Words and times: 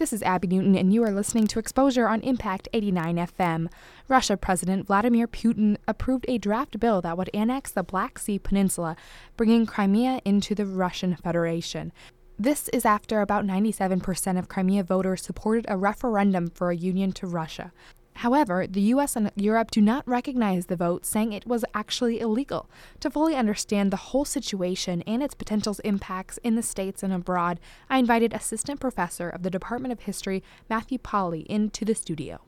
This 0.00 0.14
is 0.14 0.22
Abby 0.22 0.48
Newton, 0.48 0.76
and 0.76 0.94
you 0.94 1.04
are 1.04 1.10
listening 1.10 1.46
to 1.48 1.58
Exposure 1.58 2.08
on 2.08 2.22
Impact 2.22 2.70
89 2.72 3.16
FM. 3.16 3.70
Russia 4.08 4.34
President 4.34 4.86
Vladimir 4.86 5.28
Putin 5.28 5.76
approved 5.86 6.24
a 6.26 6.38
draft 6.38 6.80
bill 6.80 7.02
that 7.02 7.18
would 7.18 7.28
annex 7.34 7.70
the 7.70 7.82
Black 7.82 8.18
Sea 8.18 8.38
Peninsula, 8.38 8.96
bringing 9.36 9.66
Crimea 9.66 10.22
into 10.24 10.54
the 10.54 10.64
Russian 10.64 11.16
Federation. 11.16 11.92
This 12.38 12.70
is 12.70 12.86
after 12.86 13.20
about 13.20 13.44
97% 13.44 14.38
of 14.38 14.48
Crimea 14.48 14.84
voters 14.84 15.22
supported 15.22 15.66
a 15.68 15.76
referendum 15.76 16.48
for 16.48 16.70
a 16.70 16.76
union 16.76 17.12
to 17.12 17.26
Russia. 17.26 17.70
However, 18.16 18.66
the 18.66 18.82
US 18.94 19.16
and 19.16 19.30
Europe 19.34 19.70
do 19.70 19.80
not 19.80 20.06
recognize 20.06 20.66
the 20.66 20.76
vote, 20.76 21.06
saying 21.06 21.32
it 21.32 21.46
was 21.46 21.64
actually 21.72 22.20
illegal. 22.20 22.68
To 23.00 23.10
fully 23.10 23.34
understand 23.34 23.90
the 23.90 23.96
whole 23.96 24.24
situation 24.24 25.02
and 25.02 25.22
its 25.22 25.34
potential 25.34 25.76
impacts 25.84 26.38
in 26.38 26.54
the 26.54 26.62
States 26.62 27.02
and 27.02 27.12
abroad, 27.12 27.60
I 27.88 27.98
invited 27.98 28.34
Assistant 28.34 28.80
Professor 28.80 29.30
of 29.30 29.42
the 29.42 29.50
Department 29.50 29.92
of 29.92 30.00
History, 30.00 30.42
Matthew 30.68 30.98
Pauly, 30.98 31.46
into 31.46 31.84
the 31.84 31.94
studio. 31.94 32.40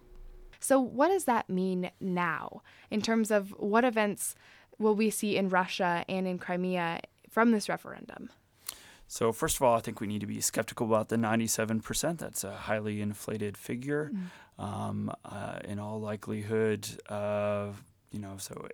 So, 0.60 0.78
what 0.78 1.08
does 1.08 1.24
that 1.24 1.48
mean 1.48 1.90
now 2.00 2.62
in 2.90 3.02
terms 3.02 3.30
of 3.30 3.50
what 3.58 3.84
events 3.84 4.34
will 4.78 4.94
we 4.94 5.10
see 5.10 5.36
in 5.36 5.48
Russia 5.48 6.04
and 6.08 6.26
in 6.28 6.38
Crimea 6.38 7.00
from 7.28 7.50
this 7.50 7.68
referendum? 7.68 8.30
So, 9.12 9.30
first 9.30 9.56
of 9.56 9.62
all, 9.62 9.76
I 9.76 9.80
think 9.80 10.00
we 10.00 10.06
need 10.06 10.22
to 10.22 10.26
be 10.26 10.40
skeptical 10.40 10.86
about 10.86 11.10
the 11.10 11.16
97%. 11.16 12.16
That's 12.16 12.44
a 12.44 12.52
highly 12.52 13.02
inflated 13.02 13.58
figure. 13.58 14.10
Mm 14.14 14.30
um, 14.58 15.12
uh, 15.24 15.58
in 15.64 15.78
all 15.78 16.00
likelihood, 16.00 16.86
uh, 17.08 17.68
you 18.10 18.18
know, 18.18 18.34
so 18.38 18.68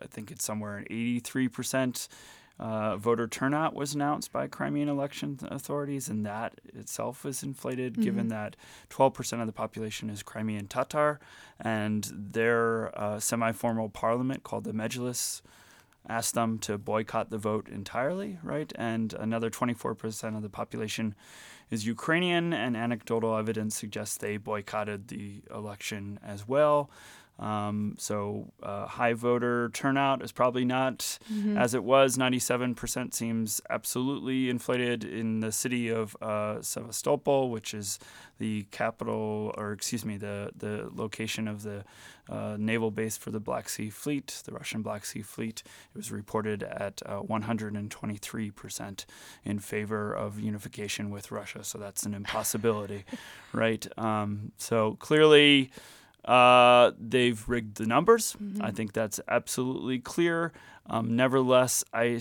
I 0.00 0.06
think 0.06 0.30
it's 0.30 0.44
somewhere 0.44 0.78
in 0.78 0.84
83%. 1.20 2.08
Uh, 2.58 2.96
voter 2.98 3.26
turnout 3.26 3.74
was 3.74 3.94
announced 3.94 4.32
by 4.32 4.46
Crimean 4.46 4.88
election 4.88 5.38
authorities, 5.42 6.08
and 6.10 6.26
that 6.26 6.60
itself 6.74 7.24
was 7.24 7.42
inflated, 7.42 7.94
mm-hmm. 7.94 8.02
given 8.02 8.28
that 8.28 8.54
12% 8.90 9.40
of 9.40 9.46
the 9.46 9.52
population 9.52 10.10
is 10.10 10.22
Crimean 10.22 10.66
Tatar, 10.66 11.20
and 11.58 12.10
their 12.12 12.96
uh, 12.98 13.18
semi 13.18 13.52
formal 13.52 13.88
parliament 13.88 14.42
called 14.42 14.64
the 14.64 14.72
Mejlis 14.72 15.40
asked 16.08 16.34
them 16.34 16.58
to 16.58 16.78
boycott 16.78 17.30
the 17.30 17.38
vote 17.38 17.68
entirely, 17.68 18.38
right? 18.42 18.72
And 18.76 19.12
another 19.14 19.50
24% 19.50 20.36
of 20.36 20.42
the 20.42 20.48
population 20.48 21.14
is 21.70 21.86
Ukrainian, 21.86 22.52
and 22.52 22.76
anecdotal 22.76 23.36
evidence 23.36 23.76
suggests 23.76 24.16
they 24.16 24.36
boycotted 24.36 25.08
the 25.08 25.42
election 25.54 26.18
as 26.24 26.48
well. 26.48 26.90
Um, 27.40 27.94
so 27.98 28.52
uh, 28.62 28.86
high 28.86 29.14
voter 29.14 29.70
turnout 29.70 30.22
is 30.22 30.30
probably 30.30 30.64
not 30.66 31.18
mm-hmm. 31.32 31.56
as 31.56 31.72
it 31.74 31.82
was. 31.82 32.18
97% 32.18 33.14
seems 33.14 33.62
absolutely 33.70 34.50
inflated 34.50 35.04
in 35.04 35.40
the 35.40 35.50
city 35.50 35.88
of 35.88 36.14
uh, 36.20 36.60
Sevastopol, 36.60 37.48
which 37.50 37.72
is 37.72 37.98
the 38.38 38.64
capital, 38.70 39.54
or 39.56 39.72
excuse 39.72 40.04
me, 40.04 40.18
the, 40.18 40.50
the 40.54 40.90
location 40.92 41.48
of 41.48 41.62
the 41.62 41.84
uh, 42.28 42.56
naval 42.58 42.90
base 42.90 43.16
for 43.16 43.30
the 43.30 43.40
Black 43.40 43.70
Sea 43.70 43.88
Fleet, 43.88 44.42
the 44.44 44.52
Russian 44.52 44.82
Black 44.82 45.06
Sea 45.06 45.22
Fleet. 45.22 45.62
It 45.94 45.96
was 45.96 46.12
reported 46.12 46.62
at 46.62 46.96
123% 46.98 48.80
uh, 48.80 48.94
in 49.44 49.58
favor 49.58 50.12
of 50.12 50.38
unification 50.38 51.10
with 51.10 51.30
Russia. 51.30 51.64
So 51.64 51.78
that's 51.78 52.04
an 52.04 52.12
impossibility, 52.12 53.04
right? 53.52 53.86
Um, 53.98 54.52
so 54.58 54.96
clearly, 55.00 55.70
uh, 56.24 56.92
they've 56.98 57.42
rigged 57.48 57.76
the 57.76 57.86
numbers. 57.86 58.36
Mm-hmm. 58.42 58.62
I 58.62 58.70
think 58.70 58.92
that's 58.92 59.20
absolutely 59.28 59.98
clear. 59.98 60.52
Um, 60.86 61.16
nevertheless, 61.16 61.84
I, 61.92 62.20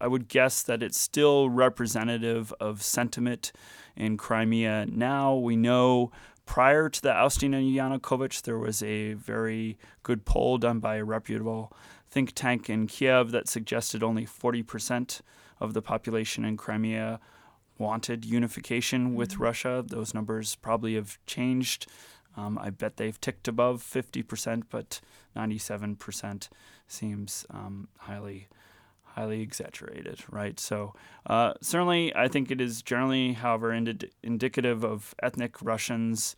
I 0.00 0.06
would 0.06 0.28
guess 0.28 0.62
that 0.62 0.82
it's 0.82 0.98
still 0.98 1.48
representative 1.48 2.52
of 2.60 2.82
sentiment 2.82 3.52
in 3.96 4.16
Crimea. 4.16 4.86
Now 4.86 5.34
we 5.34 5.56
know 5.56 6.10
prior 6.46 6.88
to 6.88 7.02
the 7.02 7.12
ousting 7.12 7.54
of 7.54 7.60
Yanukovych, 7.60 8.42
there 8.42 8.58
was 8.58 8.82
a 8.82 9.14
very 9.14 9.78
good 10.02 10.24
poll 10.24 10.58
done 10.58 10.80
by 10.80 10.96
a 10.96 11.04
reputable 11.04 11.72
think 12.10 12.32
tank 12.34 12.70
in 12.70 12.86
Kiev 12.86 13.30
that 13.32 13.48
suggested 13.48 14.02
only 14.02 14.26
40% 14.26 15.20
of 15.60 15.74
the 15.74 15.82
population 15.82 16.44
in 16.44 16.56
Crimea 16.56 17.18
wanted 17.78 18.24
unification 18.24 19.06
mm-hmm. 19.06 19.14
with 19.16 19.38
Russia. 19.38 19.84
Those 19.86 20.14
numbers 20.14 20.54
probably 20.56 20.94
have 20.94 21.18
changed 21.26 21.86
um, 22.36 22.58
I 22.58 22.70
bet 22.70 22.96
they've 22.96 23.20
ticked 23.20 23.48
above 23.48 23.82
50%, 23.82 24.64
but 24.70 25.00
97% 25.36 26.48
seems 26.86 27.46
um, 27.50 27.88
highly 27.98 28.48
highly 29.14 29.42
exaggerated, 29.42 30.18
right? 30.28 30.58
So 30.58 30.92
uh, 31.26 31.54
certainly, 31.60 32.12
I 32.16 32.26
think 32.26 32.50
it 32.50 32.60
is 32.60 32.82
generally, 32.82 33.34
however, 33.34 33.72
ind- 33.72 34.10
indicative 34.24 34.84
of 34.84 35.14
ethnic 35.22 35.62
Russians 35.62 36.34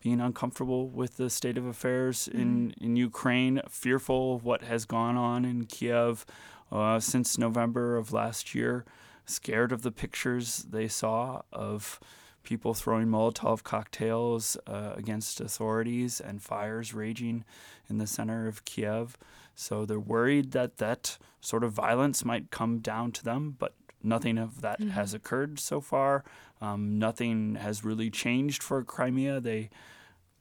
being 0.00 0.20
uncomfortable 0.20 0.88
with 0.88 1.16
the 1.16 1.28
state 1.28 1.58
of 1.58 1.66
affairs 1.66 2.28
mm-hmm. 2.28 2.40
in, 2.40 2.74
in 2.80 2.96
Ukraine, 2.96 3.60
fearful 3.68 4.36
of 4.36 4.44
what 4.44 4.62
has 4.62 4.84
gone 4.84 5.16
on 5.16 5.44
in 5.44 5.64
Kiev 5.64 6.24
uh, 6.70 7.00
since 7.00 7.38
November 7.38 7.96
of 7.96 8.12
last 8.12 8.54
year, 8.54 8.84
scared 9.24 9.72
of 9.72 9.82
the 9.82 9.90
pictures 9.90 10.58
they 10.70 10.86
saw 10.86 11.42
of 11.52 11.98
people 12.48 12.72
throwing 12.72 13.06
Molotov 13.06 13.62
cocktails 13.62 14.56
uh, 14.66 14.94
against 14.96 15.38
authorities 15.38 16.18
and 16.18 16.42
fires 16.42 16.94
raging 16.94 17.44
in 17.90 17.98
the 17.98 18.06
center 18.06 18.48
of 18.48 18.64
Kiev. 18.64 19.18
So 19.54 19.84
they're 19.84 20.00
worried 20.00 20.52
that 20.52 20.78
that 20.78 21.18
sort 21.42 21.62
of 21.62 21.72
violence 21.74 22.24
might 22.24 22.50
come 22.50 22.78
down 22.78 23.12
to 23.12 23.22
them, 23.22 23.54
but 23.58 23.74
nothing 24.02 24.38
of 24.38 24.62
that 24.62 24.80
mm-hmm. 24.80 24.92
has 24.92 25.12
occurred 25.12 25.60
so 25.60 25.82
far. 25.82 26.24
Um, 26.62 26.98
nothing 26.98 27.56
has 27.56 27.84
really 27.84 28.08
changed 28.08 28.62
for 28.62 28.82
Crimea. 28.82 29.40
They 29.40 29.68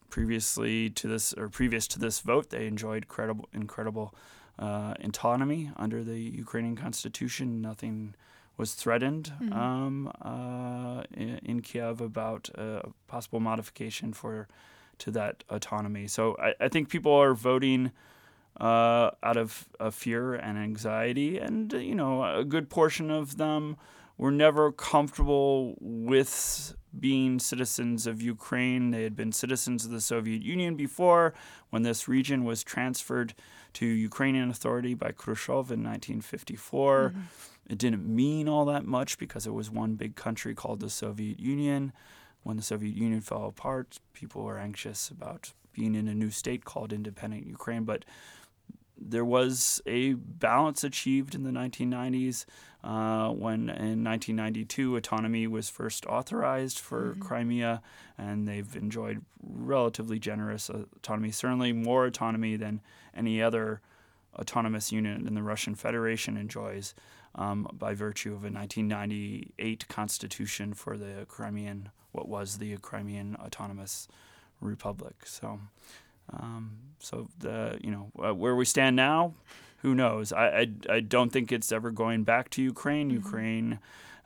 previously 0.09 0.89
to 0.91 1.09
this 1.09 1.34
or 1.34 1.50
previous 1.50 1.89
to 1.89 2.00
this 2.00 2.22
vote, 2.22 2.51
they 2.51 2.68
enjoyed 2.68 3.09
credible, 3.09 3.50
incredible 3.53 4.16
uh, 4.57 4.94
autonomy 5.03 5.72
under 5.75 6.06
the 6.06 6.19
Ukrainian 6.19 6.78
constitution. 6.78 7.62
Nothing 7.62 8.16
was 8.57 8.73
threatened 8.73 9.31
mm-hmm. 9.40 9.53
um, 9.53 10.12
uh, 10.22 11.03
in, 11.13 11.40
in, 11.44 11.62
Kiev 11.62 12.01
about 12.01 12.50
a 12.56 12.90
possible 13.07 13.40
modification 13.40 14.13
for 14.13 14.47
to 14.97 15.12
that 15.12 15.44
autonomy. 15.50 16.07
So 16.07 16.35
I, 16.40 16.53
I 16.59 16.68
think 16.68 16.90
people 16.90 17.13
are 17.13 17.35
voting 17.35 17.91
uh, 18.59 19.12
out 19.22 19.38
of, 19.38 19.69
of, 19.79 19.94
fear 19.94 20.34
and 20.34 20.57
anxiety, 20.57 21.38
and 21.38 21.72
you 21.73 21.94
know 21.94 22.23
a 22.23 22.44
good 22.44 22.69
portion 22.69 23.12
of 23.12 23.38
them 23.38 23.78
were 24.18 24.31
never 24.31 24.72
comfortable 24.72 25.75
with 25.79 26.75
being 27.00 27.38
citizens 27.38 28.07
of 28.07 28.22
Ukraine. 28.22 28.89
They 28.89 29.03
had 29.03 29.16
been 29.16 29.31
citizens 29.31 29.85
of 29.85 29.91
the 29.91 30.01
Soviet 30.01 30.41
Union 30.41 30.75
before 30.75 31.35
when 31.69 31.84
this 31.84 32.07
region 32.07 32.44
was 32.44 32.63
transferred 32.63 33.35
to 33.74 33.85
Ukrainian 33.85 34.50
authority 34.50 34.95
by 34.95 35.12
Khrushchev 35.12 35.72
in 35.72 35.84
1954. 35.84 37.09
Mm-hmm. 37.09 37.19
It 37.69 37.78
didn't 37.78 38.07
mean 38.07 38.47
all 38.47 38.66
that 38.66 38.85
much 38.85 39.17
because 39.17 39.45
it 39.45 39.53
was 39.53 39.69
one 39.69 39.95
big 39.95 40.16
country 40.16 40.55
called 40.55 40.79
the 40.79 40.89
Soviet 40.89 41.39
Union. 41.39 41.91
When 42.44 42.55
the 42.55 42.63
Soviet 42.63 42.95
Union 42.95 43.22
fell 43.22 43.45
apart, 43.45 44.00
people 44.13 44.44
were 44.44 44.57
anxious 44.57 45.09
about 45.09 45.51
being 45.73 45.94
in 45.95 46.07
a 46.07 46.16
new 46.16 46.31
state 46.31 46.63
called 46.63 46.94
independent 46.94 47.45
Ukraine. 47.45 47.83
But 47.83 48.06
there 49.00 49.25
was 49.25 49.81
a 49.85 50.13
balance 50.13 50.83
achieved 50.83 51.35
in 51.35 51.44
the 51.44 51.51
1990s 51.51 52.45
uh, 52.83 53.29
when 53.29 53.69
in 53.69 54.03
1992 54.03 54.95
autonomy 54.95 55.45
was 55.45 55.69
first 55.69 56.06
authorized 56.06 56.79
for 56.79 57.11
mm-hmm. 57.11 57.22
Crimea, 57.22 57.81
and 58.17 58.47
they've 58.47 58.75
enjoyed 58.75 59.23
relatively 59.44 60.19
generous 60.19 60.69
autonomy, 60.69 61.31
certainly 61.31 61.73
more 61.73 62.06
autonomy 62.06 62.56
than 62.56 62.81
any 63.16 63.41
other 63.41 63.81
autonomous 64.35 64.91
unit 64.91 65.19
in 65.19 65.33
the 65.33 65.44
Russian 65.44 65.75
Federation 65.75 66.38
enjoys 66.38 66.94
um, 67.38 67.68
by 67.74 67.94
virtue 67.94 68.30
of 68.30 68.44
a 68.44 68.52
1998 68.52 69.88
constitution 69.88 70.74
for 70.74 70.98
the 70.98 71.25
Crimean, 71.28 71.90
what 72.12 72.28
was 72.28 72.57
the 72.57 72.78
Crimean 72.78 73.36
Autonomous 73.36 74.07
Republic. 74.62 75.25
So, 75.25 75.60
um, 76.34 76.78
so 77.00 77.30
the 77.39 77.78
you 77.81 77.92
know 77.92 78.12
uh, 78.24 78.34
where 78.34 78.56
we 78.56 78.66
stand 78.66 78.95
now, 78.95 79.34
who 79.80 79.94
knows? 79.94 80.34
I, 80.34 80.48
I, 80.48 80.68
I 80.89 81.00
don't 81.00 81.31
think 81.31 81.51
it's 81.51 81.72
ever 81.72 81.92
going 81.92 82.24
back 82.24 82.50
to 82.51 82.62
Ukraine. 82.62 83.07
Mm-hmm. 83.07 83.25
Ukraine 83.25 83.80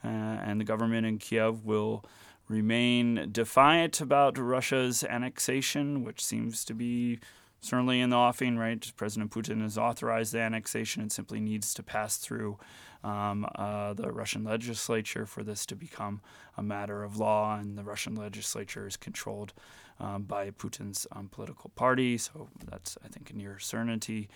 uh, 0.04 0.07
and 0.07 0.60
the 0.60 0.66
government 0.66 1.06
in 1.06 1.18
Kiev 1.18 1.66
will 1.66 2.04
remain 2.48 3.30
defiant 3.31 4.02
about 4.02 4.38
Russia's 4.38 5.04
annexation, 5.04 6.04
which 6.04 6.24
seems 6.24 6.66
to 6.66 6.74
be 6.74 7.19
certainly 7.62 8.02
in 8.02 8.10
the 8.10 8.18
offing, 8.18 8.58
right? 8.58 8.92
President 8.98 9.31
Putin 9.31 9.62
has 9.62 9.78
authorized 9.78 10.34
the 10.34 10.40
annexation. 10.40 11.04
It 11.04 11.12
simply 11.12 11.40
needs 11.40 11.74
to 11.75 11.84
pass 11.84 12.18
through 12.18 12.58
um, 13.04 13.48
uh, 13.56 13.94
the 13.94 14.12
Russian 14.12 14.44
legislature 14.44 15.25
for 15.25 15.44
this 15.44 15.66
to 15.68 15.75
become 15.75 16.22
a 16.58 16.63
matter 16.63 17.04
of 17.04 17.18
law, 17.18 17.58
and 17.58 17.78
the 17.78 17.84
Russian 17.84 18.16
legislature 18.16 18.88
is 18.88 18.98
controlled 18.98 19.54
um, 20.00 20.24
by 20.24 20.50
Putin's 20.50 21.06
um, 21.12 21.30
political 21.30 21.69
party. 21.75 22.18
So 22.18 22.50
that's, 22.66 22.98
I 23.06 23.08
think, 23.08 23.30
a 23.30 23.36
near 23.36 23.60
certainty. 23.60 24.30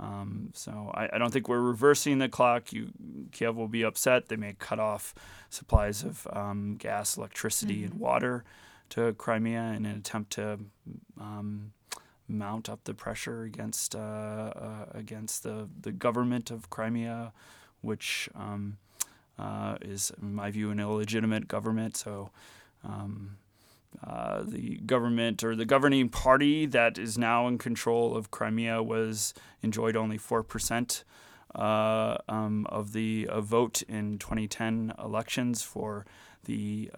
Um, 0.00 0.50
so 0.52 0.90
I, 0.94 1.08
I, 1.12 1.18
don't 1.18 1.32
think 1.32 1.48
we're 1.48 1.60
reversing 1.60 2.18
the 2.18 2.28
clock. 2.28 2.72
You, 2.72 2.88
Kiev 3.30 3.56
will 3.56 3.68
be 3.68 3.84
upset. 3.84 4.28
They 4.28 4.36
may 4.36 4.54
cut 4.58 4.80
off 4.80 5.14
supplies 5.48 6.02
of 6.02 6.26
um, 6.32 6.76
gas, 6.76 7.16
electricity, 7.16 7.82
mm-hmm. 7.82 7.92
and 7.92 8.00
water 8.00 8.42
to 8.90 9.12
Crimea 9.12 9.74
in 9.76 9.86
an 9.86 9.96
attempt 9.96 10.32
to 10.32 10.58
um, 11.20 11.72
mount 12.32 12.68
up 12.68 12.84
the 12.84 12.94
pressure 12.94 13.42
against 13.42 13.94
uh, 13.94 13.98
uh, 13.98 14.86
against 14.92 15.42
the 15.42 15.68
the 15.80 15.92
government 15.92 16.50
of 16.50 16.70
Crimea, 16.70 17.32
which 17.80 18.28
um, 18.34 18.78
uh, 19.38 19.76
is, 19.80 20.12
in 20.20 20.34
my 20.34 20.50
view, 20.50 20.70
an 20.70 20.80
illegitimate 20.80 21.48
government. 21.48 21.96
So. 21.96 22.30
Um, 22.84 23.36
uh, 24.02 24.42
the 24.42 24.78
government 24.86 25.44
or 25.44 25.54
the 25.54 25.66
governing 25.66 26.08
party 26.08 26.64
that 26.64 26.96
is 26.96 27.18
now 27.18 27.46
in 27.46 27.58
control 27.58 28.16
of 28.16 28.30
Crimea 28.30 28.82
was 28.82 29.34
enjoyed 29.60 29.96
only 29.96 30.16
four 30.16 30.42
percent 30.42 31.04
uh, 31.54 32.16
um, 32.26 32.66
of 32.70 32.94
the 32.94 33.28
vote 33.40 33.82
in 33.82 34.18
2010 34.18 34.94
elections 34.98 35.62
for 35.62 36.06
the 36.46 36.90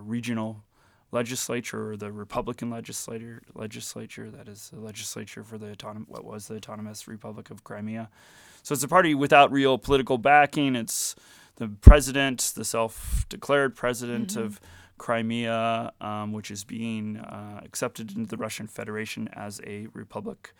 regional 0.00 0.64
legislature 1.12 1.90
or 1.90 1.96
the 1.96 2.12
Republican 2.12 2.70
legislature. 2.70 3.42
Legislature 3.54 4.30
that 4.30 4.48
is 4.48 4.70
the 4.70 4.80
legislature 4.80 5.42
for 5.42 5.58
the 5.58 5.66
autonom- 5.66 6.08
what 6.08 6.24
was 6.24 6.48
the 6.48 6.56
autonomous 6.56 7.08
Republic 7.08 7.50
of 7.50 7.64
Crimea. 7.64 8.08
So 8.62 8.72
it's 8.72 8.82
a 8.82 8.88
party 8.88 9.14
without 9.14 9.52
real 9.52 9.78
political 9.78 10.18
backing. 10.18 10.74
It's 10.74 11.14
the 11.56 11.68
president, 11.68 12.52
the 12.56 12.64
self-declared 12.64 13.76
president 13.76 14.30
mm-hmm. 14.30 14.42
of 14.42 14.60
Crimea, 14.98 15.92
um, 16.00 16.32
which 16.32 16.50
is 16.50 16.64
being 16.64 17.18
uh, 17.18 17.60
accepted 17.64 18.16
into 18.16 18.28
the 18.28 18.36
Russian 18.36 18.66
Federation 18.66 19.28
as 19.32 19.60
a 19.66 19.86
republic 19.92 20.54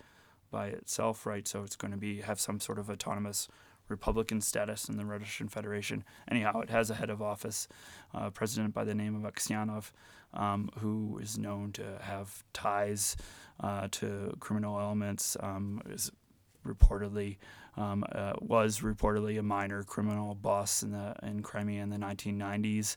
by 0.51 0.67
itself, 0.67 1.25
right? 1.25 1.47
So 1.47 1.63
it's 1.63 1.75
going 1.75 1.91
to 1.91 1.97
be 1.97 2.21
have 2.21 2.39
some 2.39 2.59
sort 2.59 2.79
of 2.79 2.89
autonomous 2.89 3.47
republican 3.89 4.41
status 4.41 4.89
in 4.89 4.97
the 4.97 5.05
Russian 5.05 5.47
Federation. 5.47 6.03
Anyhow, 6.29 6.61
it 6.61 6.69
has 6.69 6.89
a 6.89 6.95
head 6.95 7.09
of 7.09 7.21
office, 7.21 7.67
uh, 8.13 8.29
president 8.29 8.73
by 8.73 8.83
the 8.83 8.95
name 8.95 9.15
of 9.15 9.31
Aksionov, 9.31 9.91
um, 10.33 10.69
who 10.79 11.19
is 11.21 11.37
known 11.37 11.71
to 11.73 11.99
have 12.01 12.43
ties 12.53 13.15
uh, 13.59 13.87
to 13.91 14.35
criminal 14.39 14.79
elements. 14.79 15.37
Um, 15.39 15.81
is 15.89 16.11
reportedly 16.65 17.37
um, 17.77 18.03
uh, 18.11 18.33
was 18.39 18.79
reportedly 18.79 19.39
a 19.39 19.43
minor 19.43 19.83
criminal 19.83 20.35
boss 20.35 20.83
in 20.83 20.91
the 20.91 21.15
in 21.23 21.41
Crimea 21.41 21.83
in 21.83 21.89
the 21.89 21.97
1990s 21.97 22.95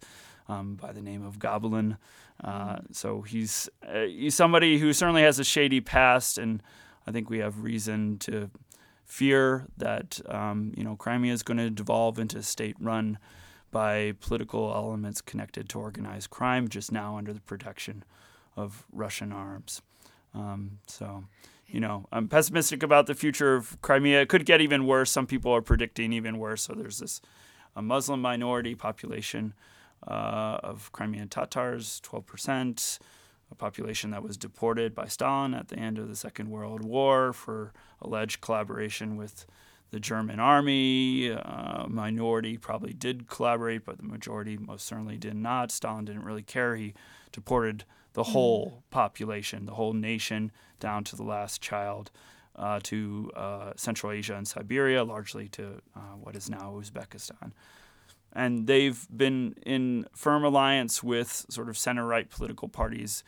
um, 0.48 0.74
by 0.74 0.92
the 0.92 1.02
name 1.02 1.24
of 1.24 1.38
Goblin. 1.38 1.96
Uh, 2.42 2.78
so 2.92 3.22
he's 3.22 3.68
uh, 3.86 4.02
he's 4.02 4.34
somebody 4.34 4.78
who 4.78 4.92
certainly 4.92 5.22
has 5.22 5.38
a 5.38 5.44
shady 5.44 5.80
past, 5.80 6.38
and 6.38 6.62
I 7.06 7.12
think 7.12 7.28
we 7.30 7.38
have 7.38 7.62
reason 7.62 8.18
to 8.20 8.50
fear 9.04 9.66
that 9.76 10.20
um, 10.28 10.72
you 10.76 10.84
know 10.84 10.96
Crimea 10.96 11.32
is 11.32 11.42
going 11.42 11.58
to 11.58 11.70
devolve 11.70 12.18
into 12.18 12.38
a 12.38 12.42
state 12.42 12.76
run 12.80 13.18
by 13.70 14.12
political 14.20 14.72
elements 14.74 15.20
connected 15.20 15.68
to 15.70 15.78
organized 15.78 16.30
crime, 16.30 16.68
just 16.68 16.90
now 16.90 17.16
under 17.16 17.32
the 17.32 17.40
protection 17.40 18.04
of 18.56 18.84
Russian 18.92 19.32
arms. 19.32 19.82
Um, 20.34 20.78
so, 20.86 21.24
you 21.66 21.80
know, 21.80 22.06
I'm 22.12 22.28
pessimistic 22.28 22.82
about 22.82 23.06
the 23.06 23.14
future 23.14 23.54
of 23.54 23.80
Crimea. 23.82 24.22
It 24.22 24.28
could 24.28 24.44
get 24.44 24.60
even 24.60 24.86
worse. 24.86 25.10
Some 25.10 25.26
people 25.26 25.52
are 25.52 25.62
predicting 25.62 26.12
even 26.12 26.38
worse. 26.38 26.62
So 26.62 26.74
there's 26.74 26.98
this 26.98 27.20
a 27.76 27.82
Muslim 27.82 28.20
minority 28.20 28.74
population 28.74 29.54
uh, 30.06 30.58
of 30.62 30.90
Crimean 30.92 31.28
Tatars, 31.28 32.00
12%, 32.04 32.98
a 33.50 33.54
population 33.54 34.10
that 34.10 34.22
was 34.22 34.36
deported 34.36 34.94
by 34.94 35.06
Stalin 35.06 35.54
at 35.54 35.68
the 35.68 35.78
end 35.78 35.98
of 35.98 36.08
the 36.08 36.16
Second 36.16 36.50
World 36.50 36.84
War 36.84 37.32
for 37.32 37.72
alleged 38.00 38.40
collaboration 38.40 39.16
with 39.16 39.46
the 39.90 40.00
German 40.00 40.40
army. 40.40 41.30
Uh, 41.32 41.86
minority 41.88 42.56
probably 42.56 42.92
did 42.92 43.28
collaborate, 43.28 43.84
but 43.84 43.98
the 43.98 44.04
majority 44.04 44.56
most 44.56 44.86
certainly 44.86 45.16
did 45.16 45.36
not. 45.36 45.70
Stalin 45.70 46.04
didn't 46.04 46.24
really 46.24 46.42
care. 46.42 46.76
He 46.76 46.94
deported 47.32 47.84
the 48.12 48.24
hmm. 48.24 48.32
whole 48.32 48.82
population, 48.90 49.66
the 49.66 49.74
whole 49.74 49.92
nation, 49.92 50.52
down 50.78 51.04
to 51.04 51.16
the 51.16 51.24
last 51.24 51.60
child. 51.60 52.10
Uh, 52.56 52.78
to 52.82 53.30
uh, 53.36 53.72
Central 53.76 54.12
Asia 54.12 54.34
and 54.34 54.46
Siberia, 54.46 55.02
largely 55.02 55.48
to 55.48 55.80
uh, 55.96 56.00
what 56.20 56.36
is 56.36 56.50
now 56.50 56.78
Uzbekistan 56.78 57.52
and 58.32 58.66
they've 58.66 59.06
been 59.14 59.54
in 59.64 60.06
firm 60.14 60.44
alliance 60.44 61.02
with 61.02 61.46
sort 61.48 61.68
of 61.68 61.76
center 61.76 62.06
right 62.06 62.28
political 62.28 62.68
parties 62.68 63.24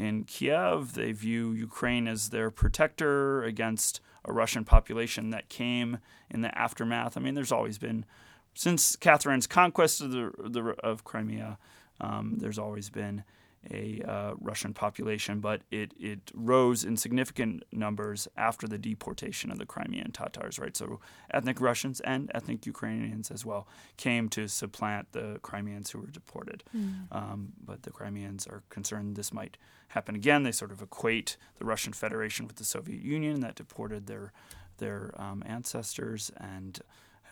in 0.00 0.24
Kiev. 0.24 0.94
They 0.94 1.12
view 1.12 1.52
Ukraine 1.52 2.08
as 2.08 2.30
their 2.30 2.50
protector 2.50 3.42
against 3.44 4.00
a 4.24 4.32
Russian 4.32 4.64
population 4.64 5.30
that 5.30 5.48
came 5.48 5.98
in 6.30 6.40
the 6.40 6.56
aftermath. 6.58 7.16
I 7.16 7.20
mean, 7.20 7.34
there's 7.34 7.52
always 7.52 7.78
been, 7.78 8.06
since 8.54 8.96
Catherine's 8.96 9.46
conquest 9.46 10.00
of, 10.00 10.10
the, 10.10 10.32
the 10.38 10.62
of 10.82 11.04
Crimea, 11.04 11.58
um, 12.00 12.36
there's 12.38 12.58
always 12.58 12.88
been 12.88 13.24
a 13.70 14.02
uh, 14.08 14.32
Russian 14.40 14.72
population, 14.72 15.40
but 15.40 15.62
it, 15.70 15.92
it 15.98 16.30
rose 16.34 16.82
in 16.82 16.96
significant 16.96 17.62
numbers 17.70 18.26
after 18.36 18.66
the 18.66 18.78
deportation 18.78 19.50
of 19.50 19.58
the 19.58 19.66
Crimean 19.66 20.12
Tatars, 20.12 20.58
right? 20.58 20.74
So 20.74 21.00
ethnic 21.30 21.60
Russians 21.60 22.00
and 22.00 22.30
ethnic 22.34 22.64
Ukrainians 22.64 23.30
as 23.30 23.44
well 23.44 23.68
came 23.98 24.28
to 24.30 24.48
supplant 24.48 25.12
the 25.12 25.38
Crimeans 25.42 25.90
who 25.90 25.98
were 26.00 26.06
deported. 26.06 26.64
Mm. 26.74 27.08
Um, 27.12 27.52
but 27.62 27.82
the 27.82 27.90
Crimeans 27.90 28.46
are 28.46 28.62
concerned 28.70 29.16
this 29.16 29.32
might 29.32 29.58
happen 29.88 30.14
again. 30.14 30.42
They 30.42 30.52
sort 30.52 30.72
of 30.72 30.80
equate 30.80 31.36
the 31.58 31.66
Russian 31.66 31.92
Federation 31.92 32.46
with 32.46 32.56
the 32.56 32.64
Soviet 32.64 33.02
Union 33.02 33.40
that 33.40 33.56
deported 33.56 34.06
their 34.06 34.32
their 34.78 35.12
um, 35.18 35.42
ancestors 35.44 36.32
and 36.38 36.80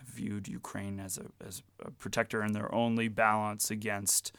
viewed 0.04 0.48
Ukraine 0.48 1.00
as 1.00 1.18
a, 1.18 1.24
as 1.46 1.62
a 1.82 1.90
protector 1.90 2.42
and 2.42 2.54
their 2.54 2.72
only 2.74 3.08
balance 3.08 3.70
against 3.70 4.32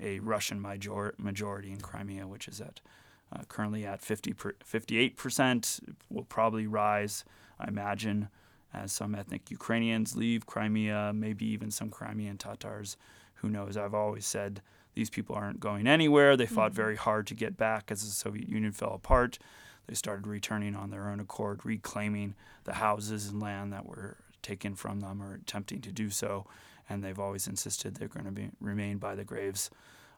a 0.00 0.18
Russian 0.20 0.60
major- 0.60 1.14
majority 1.18 1.70
in 1.70 1.80
Crimea, 1.80 2.26
which 2.26 2.48
is 2.48 2.60
at 2.60 2.80
uh, 3.32 3.42
currently 3.48 3.84
at 3.84 4.00
50 4.00 4.32
per, 4.34 4.52
58%. 4.52 5.80
Will 6.10 6.24
probably 6.24 6.66
rise, 6.66 7.24
I 7.58 7.68
imagine, 7.68 8.28
as 8.72 8.92
some 8.92 9.14
ethnic 9.14 9.50
Ukrainians 9.50 10.16
leave 10.16 10.46
Crimea, 10.46 11.12
maybe 11.14 11.46
even 11.46 11.70
some 11.70 11.90
Crimean 11.90 12.38
Tatars. 12.38 12.96
Who 13.36 13.48
knows? 13.48 13.76
I've 13.76 13.94
always 13.94 14.26
said 14.26 14.62
these 14.94 15.10
people 15.10 15.34
aren't 15.34 15.60
going 15.60 15.86
anywhere. 15.86 16.36
They 16.36 16.46
fought 16.46 16.70
mm-hmm. 16.70 16.76
very 16.76 16.96
hard 16.96 17.26
to 17.28 17.34
get 17.34 17.56
back 17.56 17.90
as 17.90 18.04
the 18.04 18.10
Soviet 18.10 18.48
Union 18.48 18.72
fell 18.72 18.92
apart. 18.92 19.38
They 19.86 19.94
started 19.94 20.26
returning 20.26 20.74
on 20.74 20.90
their 20.90 21.08
own 21.08 21.20
accord, 21.20 21.60
reclaiming 21.64 22.34
the 22.64 22.74
houses 22.74 23.28
and 23.28 23.40
land 23.40 23.72
that 23.72 23.86
were 23.86 24.16
taken 24.44 24.76
from 24.76 25.00
them 25.00 25.20
or 25.20 25.34
attempting 25.34 25.80
to 25.80 25.90
do 25.90 26.08
so 26.10 26.46
and 26.88 27.02
they've 27.02 27.18
always 27.18 27.46
insisted 27.46 27.94
they're 27.94 28.08
going 28.08 28.26
to 28.26 28.32
be, 28.32 28.50
remain 28.60 28.98
by 28.98 29.14
the 29.14 29.24
graves 29.24 29.70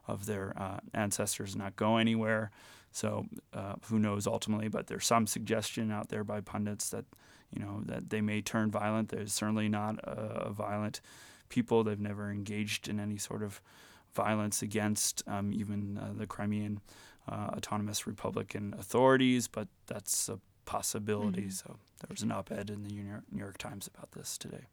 of 0.07 0.25
their 0.25 0.53
uh, 0.57 0.79
ancestors, 0.93 1.55
not 1.55 1.75
go 1.75 1.97
anywhere. 1.97 2.51
So 2.91 3.25
uh, 3.53 3.75
who 3.89 3.99
knows 3.99 4.25
ultimately? 4.25 4.69
But 4.69 4.87
there's 4.87 5.05
some 5.05 5.27
suggestion 5.27 5.91
out 5.91 6.09
there 6.09 6.23
by 6.23 6.41
pundits 6.41 6.89
that 6.89 7.05
you 7.53 7.61
know 7.61 7.81
that 7.85 8.09
they 8.09 8.21
may 8.21 8.41
turn 8.41 8.71
violent. 8.71 9.09
They're 9.09 9.27
certainly 9.27 9.69
not 9.69 9.99
a, 10.03 10.49
violent 10.51 11.01
people. 11.49 11.83
They've 11.83 11.99
never 11.99 12.31
engaged 12.31 12.87
in 12.87 12.99
any 12.99 13.17
sort 13.17 13.43
of 13.43 13.61
violence 14.13 14.61
against 14.61 15.23
um, 15.27 15.53
even 15.53 15.97
uh, 15.97 16.17
the 16.17 16.25
Crimean 16.25 16.79
uh, 17.29 17.49
Autonomous 17.55 18.07
Republican 18.07 18.73
authorities, 18.79 19.47
but 19.47 19.67
that's 19.85 20.29
a 20.29 20.39
possibility. 20.67 21.43
Mm-hmm. 21.43 21.49
So 21.49 21.77
there 22.01 22.09
was 22.11 22.21
an 22.21 22.31
op 22.31 22.51
ed 22.51 22.69
in 22.69 22.83
the 22.83 22.91
New 22.91 23.39
York 23.39 23.57
Times 23.57 23.89
about 23.91 24.11
this 24.11 24.37
today. 24.37 24.65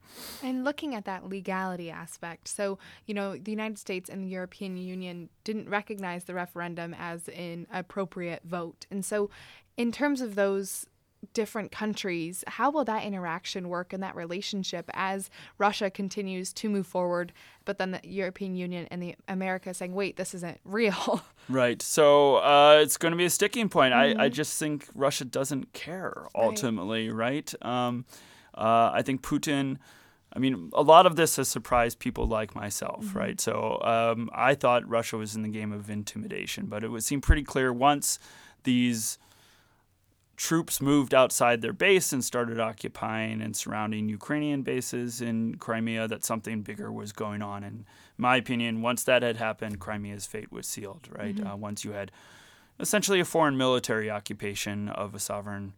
And 0.42 0.62
looking 0.64 0.94
at 0.94 1.06
that 1.06 1.26
legality 1.26 1.90
aspect, 1.90 2.48
so, 2.48 2.78
you 3.06 3.14
know, 3.14 3.38
the 3.38 3.50
United 3.50 3.78
States 3.78 4.10
and 4.10 4.22
the 4.22 4.28
European 4.28 4.76
Union 4.76 5.30
didn't 5.44 5.70
recognize 5.70 6.24
the 6.24 6.34
referendum 6.34 6.94
as 6.98 7.28
an 7.28 7.66
appropriate 7.72 8.42
vote. 8.44 8.84
And 8.90 9.02
so, 9.02 9.30
in 9.76 9.90
terms 9.90 10.20
of 10.20 10.34
those 10.34 10.86
different 11.32 11.72
countries, 11.72 12.44
how 12.46 12.70
will 12.70 12.84
that 12.84 13.04
interaction 13.04 13.68
work 13.68 13.92
in 13.92 14.00
that 14.00 14.14
relationship 14.14 14.90
as 14.94 15.30
Russia 15.58 15.90
continues 15.90 16.52
to 16.54 16.68
move 16.68 16.86
forward, 16.86 17.32
but 17.64 17.78
then 17.78 17.92
the 17.92 18.00
European 18.02 18.54
Union 18.54 18.86
and 18.90 19.02
the 19.02 19.14
America 19.28 19.72
saying, 19.72 19.94
"Wait, 19.94 20.16
this 20.16 20.34
isn't 20.34 20.60
real." 20.64 21.22
Right. 21.48 21.80
So 21.82 22.36
uh, 22.36 22.80
it's 22.82 22.96
going 22.96 23.12
to 23.12 23.18
be 23.18 23.24
a 23.24 23.30
sticking 23.30 23.68
point. 23.68 23.94
Mm-hmm. 23.94 24.20
I, 24.20 24.24
I 24.24 24.28
just 24.28 24.58
think 24.58 24.88
Russia 24.94 25.24
doesn't 25.24 25.72
care 25.72 26.26
ultimately, 26.34 27.10
right? 27.10 27.52
right? 27.62 27.86
Um, 27.86 28.04
uh, 28.54 28.90
I 28.92 29.02
think 29.02 29.22
Putin. 29.22 29.78
I 30.36 30.40
mean, 30.40 30.70
a 30.72 30.82
lot 30.82 31.06
of 31.06 31.14
this 31.14 31.36
has 31.36 31.48
surprised 31.48 32.00
people 32.00 32.26
like 32.26 32.56
myself, 32.56 33.04
mm-hmm. 33.04 33.18
right? 33.18 33.40
So 33.40 33.80
um, 33.82 34.28
I 34.34 34.56
thought 34.56 34.88
Russia 34.88 35.16
was 35.16 35.36
in 35.36 35.42
the 35.42 35.48
game 35.48 35.72
of 35.72 35.88
intimidation, 35.88 36.66
but 36.66 36.82
it 36.82 36.88
would 36.88 37.04
seem 37.04 37.20
pretty 37.20 37.44
clear 37.44 37.72
once 37.72 38.18
these 38.64 39.16
troops 40.36 40.80
moved 40.80 41.14
outside 41.14 41.62
their 41.62 41.72
base 41.72 42.12
and 42.12 42.24
started 42.24 42.58
occupying 42.60 43.40
and 43.40 43.54
surrounding 43.56 44.08
Ukrainian 44.08 44.62
bases 44.62 45.20
in 45.20 45.56
Crimea 45.56 46.08
that 46.08 46.24
something 46.24 46.62
bigger 46.62 46.92
was 46.92 47.12
going 47.12 47.42
on. 47.42 47.64
And 47.64 47.80
in 47.80 47.84
my 48.18 48.36
opinion, 48.36 48.82
once 48.82 49.04
that 49.04 49.22
had 49.22 49.36
happened, 49.36 49.80
Crimea's 49.80 50.26
fate 50.26 50.52
was 50.52 50.66
sealed, 50.66 51.08
right? 51.10 51.34
Mm-hmm. 51.34 51.46
Uh, 51.46 51.56
once 51.56 51.84
you 51.84 51.92
had 51.92 52.10
essentially 52.80 53.20
a 53.20 53.24
foreign 53.24 53.56
military 53.56 54.10
occupation 54.10 54.88
of 54.88 55.14
a 55.14 55.18
sovereign 55.18 55.74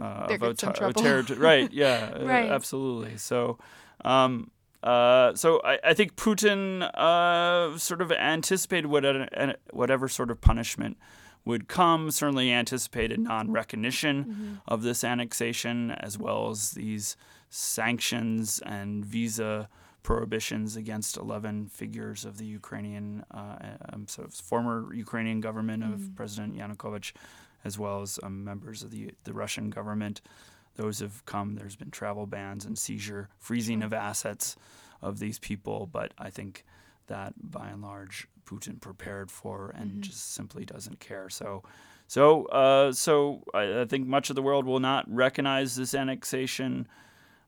uh, 0.00 0.26
of 0.28 0.42
a, 0.42 0.50
a 0.50 0.54
terror- 0.92 1.22
right? 1.36 1.72
Yeah, 1.72 2.12
uh, 2.14 2.24
Right. 2.24 2.50
absolutely. 2.50 3.16
So, 3.16 3.58
um, 4.04 4.50
uh, 4.82 5.34
so 5.34 5.60
I, 5.64 5.78
I 5.82 5.94
think 5.94 6.16
Putin 6.16 6.82
uh, 6.94 7.78
sort 7.78 8.02
of 8.02 8.12
anticipated 8.12 8.86
whatever, 8.88 9.54
whatever 9.70 10.08
sort 10.08 10.30
of 10.30 10.40
punishment 10.40 10.98
would 11.44 11.68
come. 11.68 12.10
Certainly 12.10 12.50
anticipated 12.52 13.20
non-recognition 13.20 14.24
Mm-hmm. 14.24 14.54
of 14.66 14.82
this 14.82 15.04
annexation, 15.04 15.90
as 15.90 16.18
well 16.18 16.50
as 16.50 16.72
these 16.72 17.16
sanctions 17.50 18.60
and 18.64 19.04
visa 19.04 19.68
prohibitions 20.02 20.76
against 20.76 21.16
11 21.16 21.66
figures 21.68 22.24
of 22.24 22.36
the 22.38 22.44
Ukrainian, 22.44 23.24
uh, 23.30 23.56
um, 23.92 24.06
so 24.06 24.26
former 24.28 24.92
Ukrainian 24.94 25.40
government 25.40 25.82
of 25.82 26.14
President 26.14 26.56
Yanukovych, 26.56 27.12
as 27.64 27.78
well 27.78 28.02
as 28.02 28.18
um, 28.22 28.44
members 28.44 28.82
of 28.82 28.90
the 28.90 29.12
the 29.24 29.32
Russian 29.32 29.70
government. 29.70 30.20
Those 30.76 30.98
have 31.00 31.24
come. 31.24 31.54
There's 31.54 31.76
been 31.76 31.90
travel 31.90 32.26
bans 32.26 32.64
and 32.64 32.76
seizure, 32.76 33.28
freezing 33.38 33.82
of 33.82 33.92
assets 33.92 34.56
of 35.00 35.18
these 35.20 35.38
people. 35.38 35.88
But 35.90 36.12
I 36.18 36.30
think 36.30 36.64
that 37.06 37.32
by 37.38 37.68
and 37.68 37.80
large, 37.80 38.26
Putin 38.44 38.80
prepared 38.80 39.30
for 39.30 39.72
and 39.74 40.02
just 40.02 40.34
simply 40.34 40.64
doesn't 40.64 41.00
care. 41.00 41.28
So, 41.28 41.62
so, 42.06 42.46
uh, 42.46 42.92
so 42.92 43.42
I, 43.54 43.80
I 43.80 43.84
think 43.84 44.06
much 44.06 44.30
of 44.30 44.36
the 44.36 44.42
world 44.42 44.66
will 44.66 44.80
not 44.80 45.04
recognize 45.12 45.76
this 45.76 45.94
annexation. 45.94 46.86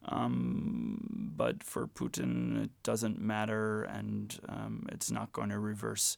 Um, 0.09 1.33
but 1.37 1.63
for 1.63 1.89
Putin, 1.89 2.65
it 2.65 2.71
doesn't 2.83 3.21
matter, 3.21 3.83
and 3.83 4.39
um, 4.49 4.87
it's 4.93 5.11
not 5.11 5.33
going 5.33 5.49
to 5.51 5.59
reverse 5.59 6.17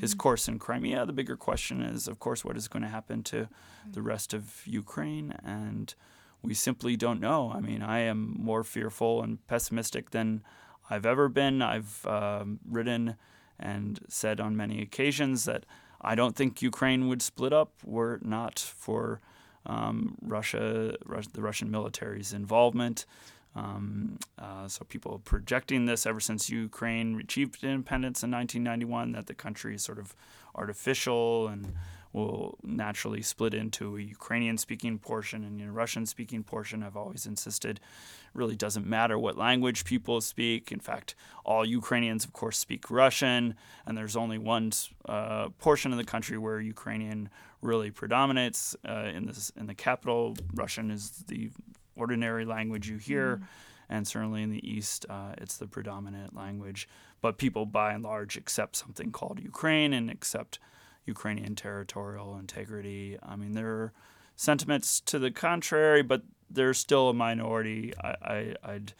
his 0.00 0.14
course 0.14 0.48
in 0.48 0.58
Crimea. 0.58 1.06
The 1.06 1.12
bigger 1.12 1.36
question 1.36 1.82
is, 1.82 2.08
of 2.08 2.18
course, 2.18 2.44
what 2.44 2.56
is 2.56 2.66
going 2.66 2.82
to 2.82 2.88
happen 2.88 3.22
to 3.24 3.48
the 3.92 4.02
rest 4.02 4.34
of 4.34 4.62
Ukraine, 4.66 5.34
and 5.44 5.94
we 6.42 6.54
simply 6.54 6.96
don't 6.96 7.20
know. 7.20 7.52
I 7.54 7.60
mean, 7.60 7.82
I 7.82 8.00
am 8.00 8.36
more 8.38 8.64
fearful 8.64 9.22
and 9.22 9.46
pessimistic 9.46 10.10
than 10.10 10.42
I've 10.90 11.06
ever 11.06 11.28
been. 11.28 11.62
I've 11.62 12.04
um, 12.06 12.58
written 12.68 13.16
and 13.58 14.00
said 14.08 14.40
on 14.40 14.56
many 14.56 14.82
occasions 14.82 15.44
that 15.44 15.64
I 16.00 16.14
don't 16.14 16.36
think 16.36 16.62
Ukraine 16.62 17.08
would 17.08 17.22
split 17.22 17.52
up 17.52 17.72
were 17.84 18.14
it 18.14 18.24
not 18.24 18.58
for 18.58 19.20
um, 19.64 20.16
Russia, 20.22 20.94
Rus- 21.04 21.28
the 21.28 21.42
Russian 21.42 21.70
military's 21.70 22.32
involvement. 22.32 23.06
Um, 23.54 24.18
uh, 24.38 24.68
so 24.68 24.84
people 24.84 25.20
projecting 25.24 25.86
this 25.86 26.04
ever 26.04 26.20
since 26.20 26.50
Ukraine 26.50 27.18
achieved 27.18 27.64
independence 27.64 28.22
in 28.22 28.30
1991 28.30 29.12
that 29.12 29.26
the 29.26 29.34
country 29.34 29.74
is 29.74 29.82
sort 29.82 29.98
of 29.98 30.14
artificial 30.54 31.48
and 31.48 31.72
will 32.16 32.58
naturally 32.62 33.20
split 33.20 33.52
into 33.52 33.96
a 33.96 34.00
Ukrainian-speaking 34.00 34.98
portion 34.98 35.44
and 35.44 35.60
a 35.60 35.70
Russian-speaking 35.70 36.44
portion. 36.44 36.82
I've 36.82 36.96
always 36.96 37.26
insisted 37.26 37.76
it 37.76 38.38
really 38.38 38.56
doesn't 38.56 38.86
matter 38.86 39.18
what 39.18 39.36
language 39.36 39.84
people 39.84 40.20
speak. 40.22 40.72
In 40.72 40.80
fact, 40.80 41.14
all 41.44 41.64
Ukrainians, 41.64 42.24
of 42.24 42.32
course, 42.32 42.58
speak 42.58 42.90
Russian, 42.90 43.54
and 43.84 43.96
there's 43.98 44.16
only 44.16 44.38
one 44.38 44.72
uh, 45.06 45.50
portion 45.58 45.92
of 45.92 45.98
the 45.98 46.04
country 46.04 46.38
where 46.38 46.58
Ukrainian 46.60 47.28
really 47.60 47.90
predominates. 47.90 48.74
Uh, 48.88 49.10
in 49.16 49.26
this, 49.26 49.52
in 49.60 49.66
the 49.66 49.74
capital, 49.74 50.36
Russian 50.54 50.90
is 50.90 51.10
the 51.28 51.50
ordinary 51.96 52.46
language 52.46 52.88
you 52.88 52.96
hear, 52.96 53.42
and 53.90 54.08
certainly 54.08 54.42
in 54.42 54.50
the 54.50 54.66
East, 54.68 55.04
uh, 55.10 55.32
it's 55.38 55.58
the 55.58 55.66
predominant 55.66 56.34
language. 56.34 56.88
But 57.20 57.36
people, 57.36 57.66
by 57.66 57.92
and 57.92 58.02
large, 58.02 58.36
accept 58.36 58.76
something 58.76 59.12
called 59.12 59.38
Ukraine 59.40 59.92
and 59.92 60.10
accept 60.10 60.58
Ukrainian 61.06 61.54
territorial 61.54 62.36
integrity. 62.38 63.16
I 63.22 63.36
mean, 63.36 63.52
there 63.52 63.68
are 63.68 63.92
sentiments 64.36 65.00
to 65.00 65.18
the 65.18 65.30
contrary, 65.30 66.02
but 66.02 66.22
there's 66.50 66.78
still 66.78 67.08
a 67.08 67.14
minority. 67.14 67.92
I, 68.02 68.14
I, 68.36 68.54
I'd 68.72 68.92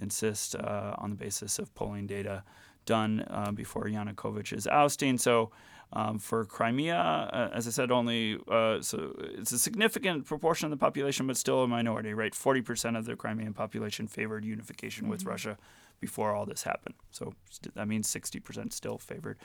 insist 0.00 0.54
uh, 0.54 0.94
on 0.98 1.10
the 1.10 1.16
basis 1.16 1.58
of 1.58 1.74
polling 1.74 2.06
data 2.06 2.44
done 2.86 3.26
uh, 3.28 3.50
before 3.50 3.84
Yanukovych's 3.84 4.66
ousting. 4.66 5.18
So 5.18 5.50
um, 5.92 6.18
for 6.18 6.44
Crimea, 6.44 6.96
uh, 6.96 7.50
as 7.52 7.66
I 7.66 7.70
said, 7.70 7.90
only 7.90 8.38
uh, 8.48 8.80
so 8.80 9.14
it's 9.18 9.52
a 9.52 9.58
significant 9.58 10.26
proportion 10.26 10.66
of 10.66 10.70
the 10.70 10.76
population, 10.76 11.26
but 11.26 11.36
still 11.36 11.62
a 11.62 11.68
minority. 11.68 12.14
Right, 12.14 12.34
forty 12.34 12.62
percent 12.62 12.96
of 12.96 13.04
the 13.06 13.16
Crimean 13.16 13.54
population 13.54 14.06
favored 14.06 14.44
unification 14.44 15.08
with 15.08 15.24
Russia 15.24 15.56
before 16.00 16.34
all 16.34 16.46
this 16.46 16.62
happened. 16.62 16.94
So 17.10 17.34
that 17.74 17.88
means 17.88 18.08
sixty 18.08 18.38
percent 18.40 18.72
still 18.72 18.98
favored 18.98 19.38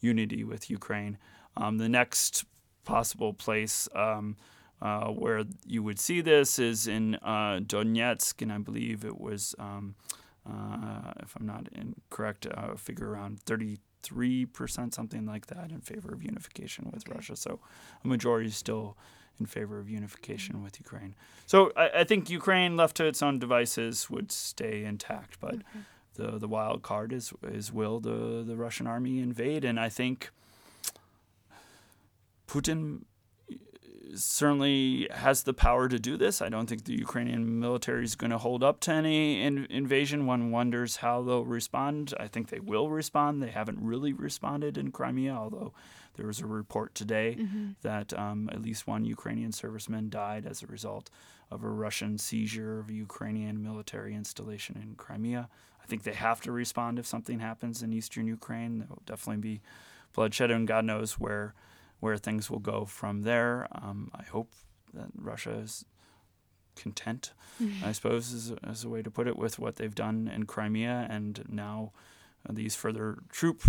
unity 0.00 0.44
with 0.44 0.70
Ukraine. 0.70 1.18
Um, 1.56 1.78
the 1.78 1.88
next 1.88 2.44
possible 2.84 3.32
place 3.34 3.88
um, 3.94 4.36
uh, 4.80 5.08
where 5.08 5.44
you 5.66 5.82
would 5.82 5.98
see 5.98 6.20
this 6.20 6.58
is 6.58 6.86
in 6.86 7.16
uh, 7.16 7.60
Donetsk, 7.62 8.42
and 8.42 8.52
I 8.52 8.58
believe 8.58 9.04
it 9.04 9.20
was, 9.20 9.54
um, 9.58 9.94
uh, 10.48 11.12
if 11.20 11.34
I'm 11.36 11.46
not 11.46 11.68
incorrect, 11.72 12.46
uh, 12.46 12.74
figure 12.76 13.10
around 13.10 13.44
33%, 13.44 14.94
something 14.94 15.26
like 15.26 15.46
that, 15.46 15.70
in 15.70 15.80
favor 15.80 16.12
of 16.12 16.22
unification 16.22 16.90
with 16.92 17.08
Russia. 17.08 17.36
So 17.36 17.60
a 18.04 18.06
majority 18.06 18.48
is 18.48 18.56
still 18.56 18.96
in 19.40 19.46
favor 19.46 19.78
of 19.78 19.88
unification 19.88 20.62
with 20.62 20.78
Ukraine. 20.78 21.14
So 21.46 21.72
I, 21.76 22.00
I 22.00 22.04
think 22.04 22.30
Ukraine, 22.30 22.76
left 22.76 22.96
to 22.98 23.06
its 23.06 23.22
own 23.22 23.38
devices, 23.38 24.08
would 24.10 24.32
stay 24.32 24.84
intact, 24.84 25.38
but. 25.40 25.56
The, 26.14 26.38
the 26.38 26.48
wild 26.48 26.80
card 26.80 27.12
is 27.12 27.34
is 27.42 27.70
will 27.70 28.00
the, 28.00 28.42
the 28.42 28.56
Russian 28.56 28.86
army 28.86 29.20
invade, 29.20 29.66
and 29.66 29.78
I 29.78 29.90
think 29.90 30.30
Putin 32.46 33.02
certainly 34.14 35.08
has 35.10 35.42
the 35.42 35.52
power 35.52 35.88
to 35.88 35.98
do 35.98 36.16
this. 36.16 36.40
I 36.40 36.48
don't 36.48 36.68
think 36.68 36.84
the 36.84 36.98
Ukrainian 36.98 37.60
military 37.60 38.04
is 38.04 38.14
going 38.14 38.30
to 38.30 38.38
hold 38.38 38.62
up 38.62 38.80
to 38.80 38.92
any 38.92 39.42
in- 39.42 39.66
invasion. 39.68 40.26
One 40.26 40.50
wonders 40.50 40.96
how 40.96 41.22
they'll 41.22 41.44
respond. 41.44 42.14
I 42.18 42.28
think 42.28 42.48
they 42.48 42.60
will 42.60 42.88
respond. 42.88 43.42
They 43.42 43.50
haven't 43.50 43.78
really 43.80 44.12
responded 44.12 44.78
in 44.78 44.92
Crimea, 44.92 45.34
although 45.34 45.72
there 46.14 46.26
was 46.26 46.40
a 46.40 46.46
report 46.46 46.94
today 46.94 47.36
that 47.82 48.18
um, 48.18 48.48
at 48.52 48.62
least 48.62 48.86
one 48.86 49.04
Ukrainian 49.04 49.50
serviceman 49.50 50.08
died 50.08 50.46
as 50.46 50.62
a 50.62 50.66
result 50.66 51.10
of 51.50 51.62
a 51.62 51.68
Russian 51.68 52.16
seizure 52.18 52.80
of 52.80 52.88
a 52.88 52.94
Ukrainian 52.94 53.62
military 53.62 54.14
installation 54.14 54.80
in 54.82 54.94
Crimea. 54.94 55.48
I 55.82 55.86
think 55.86 56.02
they 56.02 56.14
have 56.14 56.40
to 56.42 56.52
respond 56.52 56.98
if 56.98 57.06
something 57.06 57.38
happens 57.38 57.82
in 57.82 57.92
eastern 57.92 58.26
Ukraine. 58.26 58.78
There 58.78 58.88
will 58.88 59.02
definitely 59.04 59.42
be 59.42 59.60
bloodshed, 60.14 60.50
and 60.50 60.66
God 60.66 60.84
knows 60.84 61.12
where 61.14 61.54
where 62.00 62.16
things 62.16 62.50
will 62.50 62.58
go 62.58 62.84
from 62.84 63.22
there. 63.22 63.68
Um, 63.72 64.10
I 64.14 64.22
hope 64.24 64.52
that 64.94 65.08
Russia 65.14 65.52
is 65.52 65.84
content, 66.76 67.32
I 67.82 67.92
suppose, 67.92 68.32
is, 68.32 68.52
is 68.68 68.84
a 68.84 68.88
way 68.88 69.02
to 69.02 69.10
put 69.10 69.26
it, 69.26 69.36
with 69.36 69.58
what 69.58 69.76
they've 69.76 69.94
done 69.94 70.30
in 70.32 70.44
Crimea, 70.44 71.06
and 71.10 71.42
now 71.48 71.92
uh, 72.48 72.52
these 72.52 72.74
further 72.74 73.18
troop 73.30 73.62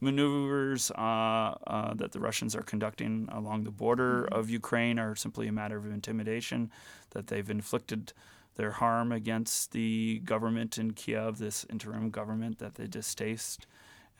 maneuvers 0.00 0.90
uh, 0.92 1.54
uh, 1.66 1.94
that 1.94 2.12
the 2.12 2.20
Russians 2.20 2.56
are 2.56 2.62
conducting 2.62 3.28
along 3.30 3.64
the 3.64 3.70
border 3.70 4.24
of 4.26 4.50
Ukraine 4.50 4.98
are 4.98 5.14
simply 5.14 5.46
a 5.46 5.52
matter 5.52 5.76
of 5.76 5.86
intimidation, 5.86 6.70
that 7.10 7.26
they've 7.26 7.50
inflicted 7.50 8.12
their 8.56 8.72
harm 8.72 9.12
against 9.12 9.72
the 9.72 10.20
government 10.24 10.78
in 10.78 10.92
Kiev, 10.92 11.38
this 11.38 11.66
interim 11.70 12.10
government 12.10 12.58
that 12.58 12.76
they 12.76 12.86
distaste, 12.86 13.66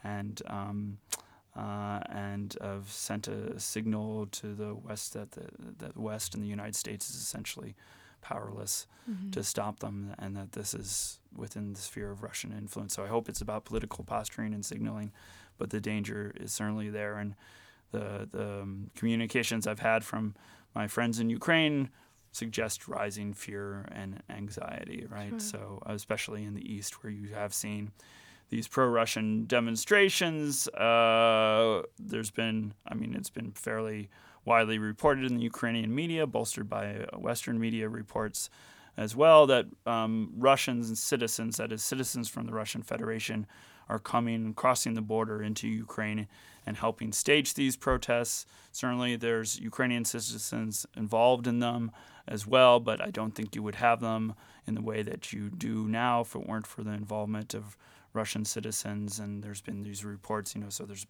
and 0.03 0.43
um, 0.47 0.99
uh, 1.57 2.01
and 2.09 2.57
have 2.61 2.91
sent 2.91 3.29
a 3.29 3.59
signal 3.61 4.27
to 4.27 4.55
the 4.55 4.75
West 4.75 5.13
that 5.13 5.33
the, 5.33 5.91
West 5.95 6.35
and 6.35 6.43
the 6.43 6.49
United 6.49 6.77
States 6.77 7.09
is 7.11 7.17
essentially 7.17 7.75
powerless 8.21 8.87
to 9.33 9.43
stop 9.43 9.81
them, 9.81 10.15
and 10.19 10.35
that 10.37 10.53
this 10.53 10.73
is 10.73 11.21
within 11.37 11.75
the 11.75 11.81
sphere 11.81 12.11
of 12.11 12.23
Russian 12.23 12.53
influence. 12.53 12.95
So 12.95 13.05
I 13.05 13.09
hope 13.09 13.29
it's 13.29 13.43
about 13.43 13.67
political 13.67 14.03
posturing 14.03 14.55
and 14.55 14.65
signaling, 14.65 15.13
but 15.59 15.71
the 15.71 15.81
danger 15.81 16.33
is 16.41 16.53
certainly 16.53 16.89
there. 16.89 17.17
And 17.19 17.35
the 17.93 18.29
the 18.31 18.63
um, 18.63 18.91
communications 18.97 19.67
I've 19.67 19.81
had 19.81 20.05
from 20.05 20.35
my 20.75 20.89
friends 20.89 21.21
in 21.21 21.31
Ukraine 21.31 21.91
suggest 22.33 22.89
rising 22.89 23.33
fear 23.33 23.87
and 23.93 24.23
anxiety. 24.29 25.07
Right. 25.09 25.41
So 25.41 25.83
especially 25.87 26.45
in 26.45 26.55
the 26.55 26.75
East, 26.75 27.03
where 27.03 27.13
you 27.13 27.35
have 27.35 27.55
seen 27.55 27.93
these 28.51 28.69
pro-Russian 28.69 29.47
demonstrations. 29.47 30.69
Uh, 30.69 31.83
there's 31.99 32.31
been, 32.31 32.75
I 32.87 32.95
mean, 32.95 33.15
it's 33.15 33.31
been 33.31 33.53
fairly 33.53 34.09
widely 34.45 34.79
reported 34.79 35.25
in 35.25 35.37
the 35.37 35.43
Ukrainian 35.43 35.95
media, 35.95 36.27
bolstered 36.27 36.69
by 36.69 36.97
uh, 36.97 37.19
Western 37.19 37.59
media 37.59 37.89
reports 37.89 38.51
as 38.97 39.17
well, 39.17 39.47
that 39.47 39.67
um, 39.87 40.33
Russians 40.37 40.89
and 40.89 40.97
citizens, 40.97 41.57
that 41.57 41.73
is, 41.73 41.83
citizens 41.83 42.29
from 42.29 42.47
the 42.47 42.53
Russian 42.53 42.83
Federation, 42.83 43.47
are 43.89 43.99
coming, 43.99 44.55
crossing 44.55 44.95
the 44.95 45.03
border 45.03 45.43
into 45.43 45.69
Ukraine 45.69 46.29
and 46.67 46.77
helping 46.77 47.13
stage 47.13 47.55
these 47.55 47.77
protests. 47.77 48.47
Certainly, 48.73 49.17
there's 49.17 49.59
Ukrainian 49.59 50.05
citizens 50.05 50.87
involved 50.97 51.47
in 51.47 51.59
them 51.59 51.91
as 52.27 52.47
well, 52.47 52.81
but 52.81 53.01
I 53.01 53.11
don't 53.11 53.35
think 53.35 53.55
you 53.55 53.63
would 53.63 53.75
have 53.75 54.01
them 54.01 54.35
in 54.67 54.75
the 54.75 54.81
way 54.81 55.03
that 55.03 55.33
you 55.33 55.51
do 55.51 55.87
now 55.89 56.23
if 56.23 56.35
it 56.35 56.47
weren't 56.47 56.67
for 56.67 56.83
the 56.83 56.93
involvement 56.93 57.53
of 57.53 57.77
Russian 58.15 58.45
citizens, 58.45 59.19
and 59.19 59.43
there's 59.43 59.61
been 59.61 59.83
these 59.83 60.05
reports, 60.05 60.55
you 60.55 60.61
know, 60.61 60.71
so 60.71 60.85
there's 60.85 61.07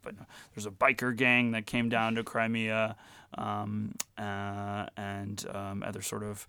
there's 0.54 0.66
a 0.66 0.70
biker 0.70 1.14
gang 1.14 1.52
that 1.52 1.66
came 1.66 1.88
down 1.88 2.14
to 2.14 2.24
Crimea, 2.24 2.96
um, 3.36 3.94
uh, 4.18 4.86
and 4.96 5.44
um, 5.52 5.84
other 5.86 6.02
sort 6.02 6.22
of 6.22 6.46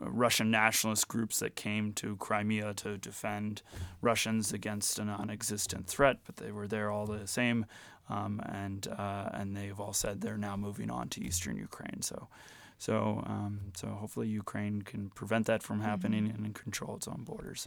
Russian 0.00 0.50
nationalist 0.50 1.08
groups 1.08 1.38
that 1.38 1.54
came 1.54 1.92
to 1.94 2.16
Crimea 2.16 2.74
to 2.74 2.98
defend 2.98 3.62
Russians 4.02 4.52
against 4.52 4.98
a 4.98 5.04
non-existent 5.04 5.86
threat, 5.86 6.18
but 6.26 6.36
they 6.36 6.50
were 6.50 6.66
there 6.66 6.90
all 6.90 7.06
the 7.06 7.26
same, 7.26 7.64
um, 8.08 8.42
and 8.46 8.88
uh, 8.88 9.28
and 9.32 9.56
they've 9.56 9.78
all 9.78 9.92
said 9.92 10.20
they're 10.20 10.36
now 10.36 10.56
moving 10.56 10.90
on 10.90 11.08
to 11.10 11.24
eastern 11.24 11.56
Ukraine. 11.56 12.02
So. 12.02 12.28
So, 12.80 13.24
um, 13.26 13.72
so 13.74 13.88
hopefully 13.88 14.28
Ukraine 14.28 14.82
can 14.82 15.10
prevent 15.10 15.46
that 15.46 15.64
from 15.64 15.80
happening 15.80 16.28
mm-hmm. 16.28 16.44
and 16.44 16.54
control 16.54 16.94
its 16.94 17.08
own 17.08 17.24
borders. 17.24 17.66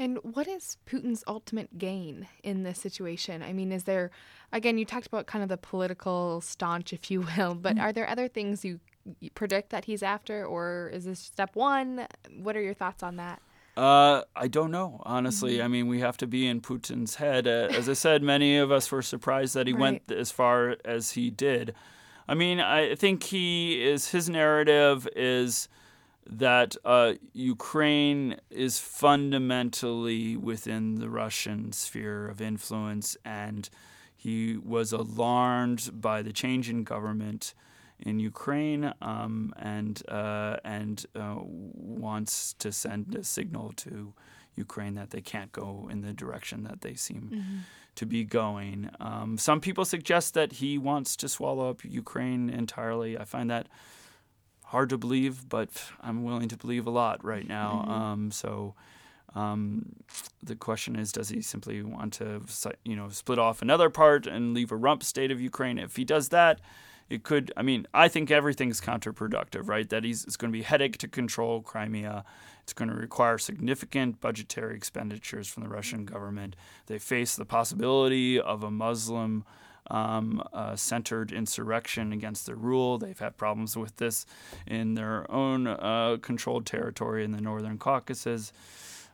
And 0.00 0.16
what 0.22 0.48
is 0.48 0.78
Putin's 0.86 1.22
ultimate 1.26 1.76
gain 1.76 2.26
in 2.42 2.62
this 2.62 2.78
situation? 2.80 3.42
I 3.42 3.52
mean, 3.52 3.70
is 3.70 3.84
there, 3.84 4.10
again, 4.50 4.78
you 4.78 4.86
talked 4.86 5.06
about 5.06 5.26
kind 5.26 5.42
of 5.42 5.50
the 5.50 5.58
political 5.58 6.40
staunch, 6.40 6.94
if 6.94 7.10
you 7.10 7.20
will, 7.36 7.54
but 7.54 7.74
mm-hmm. 7.74 7.84
are 7.84 7.92
there 7.92 8.08
other 8.08 8.26
things 8.26 8.64
you, 8.64 8.80
predict 9.34 9.70
that 9.70 9.84
he's 9.84 10.02
after, 10.02 10.44
or 10.44 10.90
is 10.92 11.04
this 11.04 11.20
step 11.20 11.54
one? 11.54 12.06
What 12.38 12.56
are 12.56 12.62
your 12.62 12.74
thoughts 12.74 13.02
on 13.02 13.16
that? 13.16 13.42
Uh, 13.76 14.22
I 14.34 14.48
don't 14.48 14.70
know, 14.70 15.02
honestly. 15.04 15.56
Mm-hmm. 15.56 15.64
I 15.64 15.68
mean, 15.68 15.86
we 15.86 16.00
have 16.00 16.16
to 16.18 16.26
be 16.26 16.46
in 16.46 16.62
Putin's 16.62 17.16
head. 17.16 17.46
Uh, 17.46 17.68
as 17.70 17.88
I 17.88 17.92
said, 17.92 18.22
many 18.22 18.56
of 18.56 18.72
us 18.72 18.90
were 18.90 19.02
surprised 19.02 19.54
that 19.54 19.66
he 19.66 19.74
right. 19.74 19.80
went 19.80 20.10
as 20.10 20.30
far 20.30 20.76
as 20.82 21.12
he 21.12 21.30
did. 21.30 21.74
I 22.26 22.34
mean, 22.34 22.60
I 22.60 22.94
think 22.94 23.24
he 23.24 23.82
is 23.82 24.10
his 24.10 24.30
narrative 24.30 25.06
is 25.14 25.68
that 26.30 26.76
uh, 26.84 27.14
Ukraine 27.32 28.36
is 28.50 28.78
fundamentally 28.78 30.36
within 30.36 30.96
the 30.96 31.10
Russian 31.10 31.72
sphere 31.72 32.28
of 32.28 32.40
influence, 32.40 33.16
and 33.24 33.68
he 34.16 34.56
was 34.56 34.92
alarmed 34.92 35.90
by 35.92 36.22
the 36.22 36.32
change 36.32 36.70
in 36.70 36.84
government 36.84 37.54
in 37.98 38.20
Ukraine, 38.20 38.92
um, 39.02 39.52
and 39.58 40.02
uh, 40.08 40.56
and 40.64 41.04
uh, 41.14 41.36
wants 41.40 42.54
to 42.54 42.72
send 42.72 43.14
a 43.14 43.24
signal 43.24 43.72
to 43.76 44.14
Ukraine 44.54 44.94
that 44.94 45.10
they 45.10 45.20
can't 45.20 45.52
go 45.52 45.88
in 45.90 46.02
the 46.02 46.12
direction 46.12 46.64
that 46.64 46.80
they 46.80 46.94
seem 46.94 47.30
mm-hmm. 47.32 47.58
to 47.96 48.06
be 48.06 48.24
going. 48.24 48.90
Um, 49.00 49.36
some 49.36 49.60
people 49.60 49.84
suggest 49.84 50.34
that 50.34 50.52
he 50.54 50.78
wants 50.78 51.16
to 51.16 51.28
swallow 51.28 51.70
up 51.70 51.84
Ukraine 51.84 52.48
entirely. 52.50 53.18
I 53.18 53.24
find 53.24 53.50
that 53.50 53.66
hard 54.70 54.88
to 54.88 54.96
believe, 54.96 55.48
but 55.48 55.68
I'm 56.00 56.22
willing 56.22 56.48
to 56.48 56.56
believe 56.56 56.86
a 56.86 56.90
lot 56.90 57.24
right 57.24 57.46
now. 57.46 57.84
Mm-hmm. 57.84 57.90
Um, 57.90 58.30
so 58.30 58.74
um, 59.34 59.96
the 60.40 60.54
question 60.54 60.94
is, 60.94 61.10
does 61.10 61.28
he 61.28 61.42
simply 61.42 61.82
want 61.82 62.12
to, 62.14 62.42
you 62.84 62.94
know, 62.94 63.08
split 63.08 63.40
off 63.40 63.62
another 63.62 63.90
part 63.90 64.28
and 64.28 64.54
leave 64.54 64.70
a 64.70 64.76
rump 64.76 65.02
state 65.02 65.32
of 65.32 65.40
Ukraine? 65.40 65.76
If 65.76 65.96
he 65.96 66.04
does 66.04 66.28
that, 66.28 66.60
it 67.08 67.24
could. 67.24 67.52
I 67.56 67.62
mean, 67.62 67.88
I 67.92 68.06
think 68.06 68.30
everything's 68.30 68.80
counterproductive, 68.80 69.66
right? 69.66 69.88
That 69.88 70.04
he's 70.04 70.24
it's 70.24 70.36
going 70.36 70.52
to 70.52 70.56
be 70.56 70.62
a 70.62 70.66
headache 70.66 70.98
to 70.98 71.08
control 71.08 71.62
Crimea. 71.62 72.24
It's 72.62 72.72
going 72.72 72.90
to 72.90 72.94
require 72.94 73.38
significant 73.38 74.20
budgetary 74.20 74.76
expenditures 74.76 75.48
from 75.48 75.64
the 75.64 75.68
Russian 75.68 76.04
government. 76.04 76.54
They 76.86 76.98
face 76.98 77.34
the 77.34 77.44
possibility 77.44 78.40
of 78.40 78.62
a 78.62 78.70
Muslim 78.70 79.44
um, 79.90 80.42
centered 80.74 81.32
insurrection 81.32 82.12
against 82.12 82.46
their 82.46 82.56
rule. 82.56 82.98
They've 82.98 83.18
had 83.18 83.36
problems 83.36 83.76
with 83.76 83.96
this 83.96 84.26
in 84.66 84.94
their 84.94 85.30
own 85.30 85.66
uh, 85.66 86.18
controlled 86.22 86.66
territory 86.66 87.24
in 87.24 87.32
the 87.32 87.40
northern 87.40 87.78
Caucasus. 87.78 88.52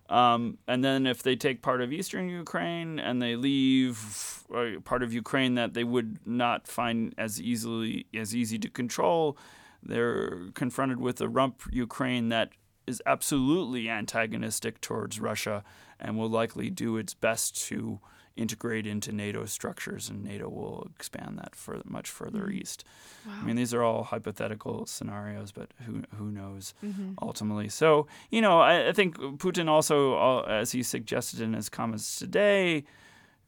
Um, 0.09 0.59
and 0.69 0.85
then 0.85 1.07
if 1.07 1.23
they 1.23 1.35
take 1.35 1.63
part 1.63 1.81
of 1.81 1.93
eastern 1.93 2.29
Ukraine 2.29 3.01
and 3.01 3.21
they 3.21 3.35
leave 3.35 4.45
uh, 4.55 4.79
part 4.85 5.03
of 5.03 5.13
Ukraine 5.13 5.55
that 5.55 5.75
they 5.75 5.83
would 5.83 6.19
not 6.25 6.69
find 6.69 7.13
as 7.19 7.41
easily 7.41 8.07
as 8.15 8.35
easy 8.35 8.59
to 8.61 8.71
control, 8.71 9.37
they're 9.83 10.51
confronted 10.55 11.01
with 11.01 11.21
a 11.21 11.29
rump 11.29 11.63
Ukraine 11.73 12.29
that 12.29 12.51
is 12.87 13.03
absolutely 13.05 13.91
antagonistic 13.91 14.81
towards 14.81 15.19
Russia 15.19 15.65
and 15.99 16.17
will 16.17 16.31
likely 16.31 16.71
do 16.71 16.97
its 16.97 17.15
best 17.15 17.61
to 17.67 18.01
integrate 18.37 18.87
into 18.87 19.13
NATO 19.13 19.47
structures, 19.47 20.09
and 20.09 20.25
NATO 20.25 20.49
will 20.49 20.89
expand 20.95 21.39
that 21.39 21.55
for 21.55 21.81
much 21.85 22.09
further 22.09 22.43
mm-hmm. 22.43 22.59
east. 22.59 22.85
Wow. 23.27 23.33
I 23.41 23.45
mean, 23.45 23.57
these 23.57 23.75
are 23.75 23.83
all 23.83 24.05
hypothetical 24.05 24.87
scenarios, 24.87 25.53
but 25.53 25.71
who 25.87 26.03
who 26.17 26.31
knows 26.31 26.75
mm-hmm. 26.85 27.15
ultimately? 27.21 27.69
So 27.69 28.07
you 28.31 28.41
know, 28.41 28.61
I, 28.61 28.89
I 28.89 28.93
think 28.93 29.17
Putin 29.17 29.69
also, 29.69 30.15
uh, 30.15 30.43
as 30.43 30.73
he 30.73 30.83
suggested 30.83 31.41
in 31.41 31.55
his 31.55 31.69
comments 31.69 32.19
today, 32.19 32.85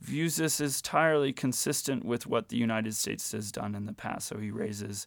views 0.01 0.37
this 0.37 0.61
as 0.61 0.79
entirely 0.79 1.33
consistent 1.33 2.05
with 2.05 2.27
what 2.27 2.49
the 2.49 2.57
United 2.57 2.95
States 2.95 3.33
has 3.33 3.53
done 3.53 3.75
in 3.75 3.87
the 3.87 3.93
past. 3.93 4.29
So 4.29 4.39
he 4.39 4.51
raises 4.51 5.07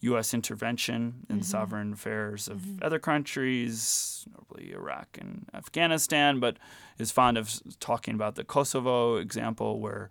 U.S. 0.00 0.34
intervention 0.34 1.26
in 1.28 1.36
mm-hmm. 1.36 1.42
sovereign 1.42 1.92
affairs 1.94 2.48
of 2.48 2.58
mm-hmm. 2.58 2.84
other 2.84 2.98
countries, 2.98 4.26
notably 4.30 4.72
Iraq 4.72 5.18
and 5.20 5.46
Afghanistan, 5.54 6.40
but 6.40 6.58
is 6.98 7.10
fond 7.10 7.38
of 7.38 7.50
talking 7.80 8.14
about 8.14 8.34
the 8.34 8.44
Kosovo 8.44 9.16
example, 9.16 9.80
where 9.80 10.10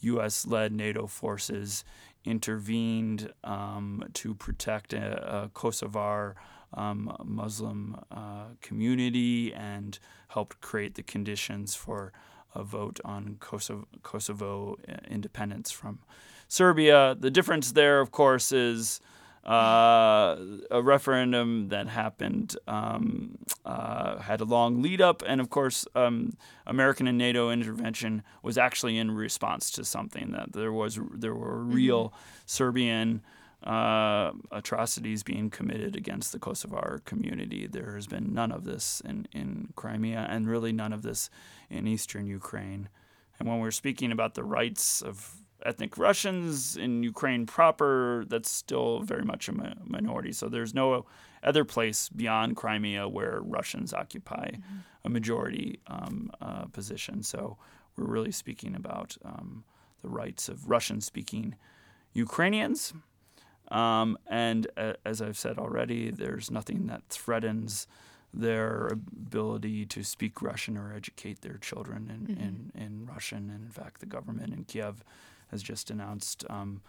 U.S. 0.00 0.46
led 0.46 0.72
NATO 0.72 1.06
forces 1.06 1.84
intervened 2.24 3.32
um, 3.44 4.04
to 4.14 4.34
protect 4.34 4.92
a, 4.92 5.44
a 5.44 5.48
Kosovar 5.48 6.34
um, 6.74 7.16
Muslim 7.24 7.98
uh, 8.10 8.46
community 8.60 9.54
and 9.54 9.98
helped 10.28 10.60
create 10.60 10.94
the 10.94 11.02
conditions 11.02 11.74
for 11.74 12.12
a 12.54 12.62
vote 12.62 13.00
on 13.04 13.36
Kosovo, 13.40 13.86
Kosovo 14.02 14.76
uh, 14.88 14.96
independence 15.08 15.70
from 15.70 16.00
Serbia. 16.48 17.16
The 17.18 17.30
difference 17.30 17.72
there, 17.72 18.00
of 18.00 18.10
course, 18.10 18.52
is 18.52 19.00
uh, 19.48 20.36
a 20.70 20.82
referendum 20.82 21.68
that 21.68 21.88
happened 21.88 22.54
um, 22.66 23.38
uh, 23.64 24.18
had 24.18 24.42
a 24.42 24.44
long 24.44 24.82
lead 24.82 25.00
up, 25.00 25.22
and 25.26 25.40
of 25.40 25.48
course, 25.48 25.86
um, 25.94 26.36
American 26.66 27.08
and 27.08 27.16
NATO 27.16 27.50
intervention 27.50 28.22
was 28.42 28.58
actually 28.58 28.98
in 28.98 29.10
response 29.10 29.70
to 29.70 29.86
something 29.86 30.32
that 30.32 30.52
there 30.52 30.72
was 30.72 31.00
there 31.14 31.34
were 31.34 31.60
mm-hmm. 31.60 31.72
real 31.72 32.08
mm-hmm. 32.08 32.16
Serbian 32.44 33.22
uh, 33.64 34.32
atrocities 34.52 35.22
being 35.22 35.48
committed 35.48 35.96
against 35.96 36.32
the 36.32 36.38
Kosovar 36.38 37.02
community. 37.06 37.66
There 37.66 37.94
has 37.94 38.06
been 38.06 38.34
none 38.34 38.52
of 38.52 38.64
this 38.64 39.00
in, 39.02 39.26
in 39.32 39.72
Crimea, 39.76 40.26
and 40.28 40.46
really 40.46 40.72
none 40.72 40.92
of 40.92 41.00
this 41.00 41.30
in 41.70 41.88
eastern 41.88 42.26
Ukraine. 42.26 42.90
And 43.38 43.48
when 43.48 43.60
we're 43.60 43.70
speaking 43.70 44.12
about 44.12 44.34
the 44.34 44.44
rights 44.44 45.00
of 45.00 45.42
ethnic 45.64 45.98
Russians 45.98 46.76
in 46.76 47.02
Ukraine 47.02 47.46
proper, 47.46 48.24
that's 48.28 48.50
still 48.50 49.00
very 49.00 49.24
much 49.24 49.48
a 49.48 49.52
minority. 49.84 50.32
So 50.32 50.48
there's 50.48 50.74
no 50.74 51.06
other 51.42 51.64
place 51.64 52.08
beyond 52.08 52.56
Crimea 52.56 53.08
where 53.08 53.40
Russians 53.42 53.92
occupy 53.92 54.50
mm-hmm. 54.52 54.78
a 55.04 55.08
majority 55.08 55.80
um, 55.86 56.30
uh, 56.40 56.64
position. 56.66 57.22
So 57.22 57.56
we're 57.96 58.06
really 58.06 58.32
speaking 58.32 58.74
about 58.74 59.16
um, 59.24 59.64
the 60.02 60.08
rights 60.08 60.48
of 60.48 60.68
Russian 60.68 61.00
speaking 61.00 61.56
Ukrainians. 62.12 62.92
Um, 63.70 64.16
and 64.26 64.66
uh, 64.76 64.94
as 65.04 65.20
I've 65.20 65.36
said 65.36 65.58
already, 65.58 66.10
there's 66.10 66.50
nothing 66.50 66.86
that 66.86 67.02
threatens 67.08 67.86
their 68.32 68.86
ability 68.88 69.86
to 69.86 70.02
speak 70.04 70.42
Russian 70.42 70.76
or 70.76 70.92
educate 70.94 71.40
their 71.40 71.58
children 71.58 72.10
in, 72.10 72.34
mm-hmm. 72.34 72.42
in, 72.42 72.72
in 72.74 73.06
Russian. 73.06 73.50
And 73.50 73.64
in 73.64 73.70
fact, 73.70 74.00
the 74.00 74.06
government 74.06 74.52
in 74.52 74.64
Kiev 74.64 75.02
has 75.50 75.62
just 75.62 75.90
announced 75.90 76.44
um, 76.48 76.80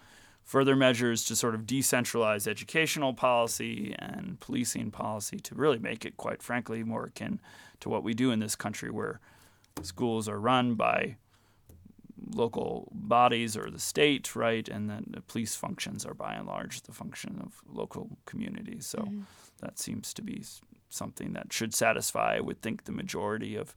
further 0.42 0.76
measures 0.76 1.24
to 1.24 1.36
sort 1.36 1.54
of 1.54 1.62
decentralize 1.62 2.46
educational 2.46 3.14
policy 3.14 3.94
and 3.98 4.40
policing 4.40 4.90
policy 4.90 5.38
to 5.38 5.54
really 5.54 5.78
make 5.78 6.04
it, 6.04 6.16
quite 6.16 6.42
frankly, 6.42 6.82
more 6.82 7.04
akin 7.04 7.40
to 7.80 7.88
what 7.88 8.02
we 8.02 8.14
do 8.14 8.30
in 8.30 8.40
this 8.40 8.56
country, 8.56 8.90
where 8.90 9.20
schools 9.82 10.28
are 10.28 10.40
run 10.40 10.74
by 10.74 11.16
local 12.34 12.88
bodies 12.92 13.56
or 13.56 13.70
the 13.70 13.78
state, 13.78 14.36
right? 14.36 14.68
And 14.68 14.90
then 14.90 15.06
the 15.08 15.20
police 15.20 15.56
functions 15.56 16.04
are 16.04 16.14
by 16.14 16.34
and 16.34 16.46
large 16.46 16.82
the 16.82 16.92
function 16.92 17.40
of 17.42 17.60
local 17.72 18.10
communities. 18.26 18.86
So 18.86 18.98
mm-hmm. 18.98 19.22
that 19.60 19.78
seems 19.78 20.12
to 20.14 20.22
be 20.22 20.44
something 20.88 21.32
that 21.32 21.52
should 21.52 21.74
satisfy, 21.74 22.36
I 22.36 22.40
would 22.40 22.60
think, 22.60 22.84
the 22.84 22.92
majority 22.92 23.56
of 23.56 23.74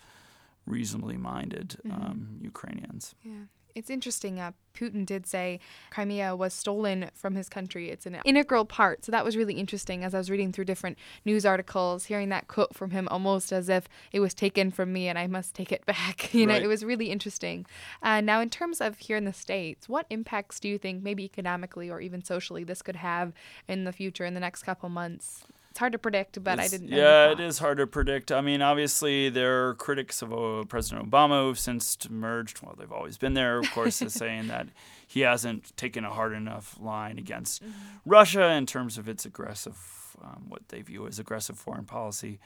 reasonably 0.65 1.17
minded 1.17 1.76
mm-hmm. 1.86 1.91
um, 1.91 2.38
Ukrainians. 2.41 3.15
Yeah. 3.23 3.45
It's 3.76 3.89
interesting. 3.89 4.39
Uh, 4.39 4.52
Putin 4.73 5.06
did 5.06 5.26
say 5.26 5.60
Crimea 5.89 6.36
was 6.36 6.54
stolen 6.54 7.10
from 7.13 7.36
his 7.36 7.49
country. 7.49 7.89
It's 7.89 8.06
an 8.06 8.19
integral 8.26 8.65
part. 8.65 9.06
So 9.06 9.12
that 9.12 9.26
was 9.26 9.38
really 9.38 9.56
interesting 9.56 10.04
as 10.04 10.13
I 10.13 10.17
was 10.17 10.30
reading 10.30 10.52
through 10.52 10.65
different 10.65 10.97
news 11.26 11.45
articles, 11.45 12.06
hearing 12.06 12.30
that 12.30 12.47
quote 12.47 12.76
from 12.76 12.91
him 12.91 13.08
almost 13.10 13.52
as 13.52 13.69
if 13.69 13.88
it 14.12 14.19
was 14.19 14.34
taken 14.34 14.71
from 14.71 14.93
me 14.93 15.08
and 15.08 15.17
I 15.17 15.28
must 15.28 15.56
take 15.56 15.71
it 15.71 15.86
back. 15.88 16.34
You 16.34 16.45
know, 16.45 16.54
right. 16.54 16.63
it 16.63 16.67
was 16.67 16.86
really 16.86 17.10
interesting. 17.10 17.65
Uh, 18.02 18.21
now, 18.21 18.41
in 18.41 18.49
terms 18.49 18.82
of 18.82 18.97
here 18.99 19.17
in 19.17 19.26
the 19.26 19.34
States, 19.34 19.89
what 19.89 20.06
impacts 20.10 20.60
do 20.60 20.67
you 20.67 20.78
think, 20.78 21.04
maybe 21.04 21.23
economically 21.23 21.89
or 21.89 22.02
even 22.02 22.23
socially, 22.23 22.63
this 22.63 22.82
could 22.82 22.97
have 22.97 23.34
in 23.67 23.84
the 23.84 23.91
future, 23.91 24.26
in 24.26 24.34
the 24.34 24.39
next 24.39 24.63
couple 24.63 24.89
months? 24.89 25.45
It's 25.74 25.80
hard 25.80 25.94
to 25.94 25.98
predict, 25.98 26.44
but 26.44 26.60
It's- 26.60 26.68
I 26.72 26.78
didn't. 26.78 26.92
know 26.92 26.98
Yeah, 26.98 27.32
it 27.32 27.40
is 27.40 27.58
hard 27.58 27.80
to 27.80 27.88
predict. 27.88 28.32
I 28.32 28.42
mean, 28.42 28.62
obviously, 28.62 29.30
there 29.30 29.70
are 29.70 29.74
critics 29.74 30.22
of 30.22 30.32
uh, 30.32 30.66
President 30.66 31.10
Obama 31.10 31.42
who've 31.46 31.58
since 31.58 31.98
emerged. 32.08 32.62
Well, 32.62 32.76
they've 32.78 32.92
always 32.92 33.18
been 33.18 33.34
there, 33.34 33.58
of 33.58 33.72
course, 33.72 34.00
as 34.04 34.14
saying 34.24 34.50
that 34.50 34.68
he 35.08 35.22
hasn't 35.22 35.76
taken 35.76 36.06
a 36.06 36.12
hard 36.12 36.34
enough 36.34 36.78
line 36.80 37.18
against 37.18 37.64
Russia 38.06 38.52
in 38.52 38.68
terms 38.68 39.00
of 39.00 39.10
its 39.10 39.26
aggressive, 39.26 40.16
um, 40.24 40.46
what 40.48 40.68
they 40.68 40.84
view 40.84 41.08
as 41.08 41.18
aggressive 41.18 41.58
foreign 41.58 41.86
policy 41.86 42.38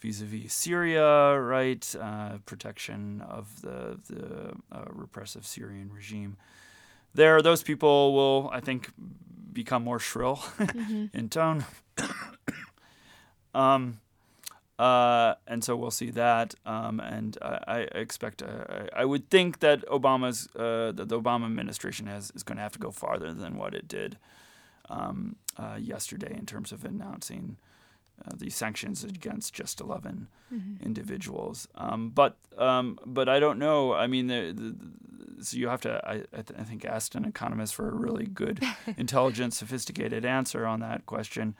vis-a-vis 0.00 0.52
Syria, 0.52 1.38
right? 1.40 1.94
Uh, 1.94 2.38
protection 2.46 3.20
of 3.20 3.62
the 3.62 4.00
the 4.12 4.54
uh, 4.72 4.86
repressive 4.88 5.46
Syrian 5.46 5.92
regime. 5.92 6.36
There, 7.14 7.40
those 7.42 7.62
people 7.62 8.12
will, 8.12 8.50
I 8.52 8.58
think, 8.58 8.90
become 9.52 9.84
more 9.84 10.00
shrill 10.00 10.42
in 11.14 11.28
tone. 11.30 11.64
Um, 13.56 14.00
uh, 14.78 15.34
and 15.46 15.64
so 15.64 15.74
we'll 15.74 15.90
see 15.90 16.10
that. 16.10 16.54
Um, 16.66 17.00
and 17.00 17.38
I, 17.40 17.58
I 17.66 17.78
expect, 17.94 18.42
uh, 18.42 18.64
I 18.68 19.02
I 19.02 19.04
would 19.04 19.30
think 19.30 19.60
that 19.60 19.86
Obama's, 19.86 20.48
uh, 20.54 20.92
that 20.92 21.08
the 21.08 21.20
Obama 21.20 21.46
administration 21.46 22.06
has 22.06 22.30
is 22.34 22.42
going 22.42 22.56
to 22.56 22.62
have 22.62 22.72
to 22.72 22.78
go 22.78 22.90
farther 22.90 23.32
than 23.32 23.56
what 23.56 23.74
it 23.74 23.88
did 23.88 24.18
um, 24.90 25.36
uh, 25.56 25.78
yesterday 25.80 26.34
in 26.36 26.44
terms 26.44 26.72
of 26.72 26.84
announcing 26.84 27.56
uh, 28.24 28.32
these 28.36 28.54
sanctions 28.54 29.04
against 29.04 29.54
just 29.54 29.80
11 29.80 30.28
individuals. 30.82 31.68
Um, 31.74 32.10
but 32.10 32.36
um, 32.58 32.98
but 33.04 33.28
I 33.28 33.40
don't 33.40 33.58
know. 33.58 33.94
I 33.94 34.06
mean, 34.06 34.26
the, 34.28 34.52
the, 34.52 35.44
so 35.44 35.56
you 35.56 35.68
have 35.68 35.80
to, 35.82 36.00
I, 36.04 36.14
I, 36.32 36.42
th- 36.42 36.58
I 36.58 36.64
think, 36.64 36.84
ask 36.84 37.14
an 37.14 37.24
economist 37.24 37.74
for 37.74 37.88
a 37.88 37.94
really 37.94 38.26
good, 38.26 38.62
intelligent, 38.96 39.52
sophisticated 39.54 40.24
answer 40.24 40.66
on 40.66 40.80
that 40.80 41.04
question. 41.06 41.54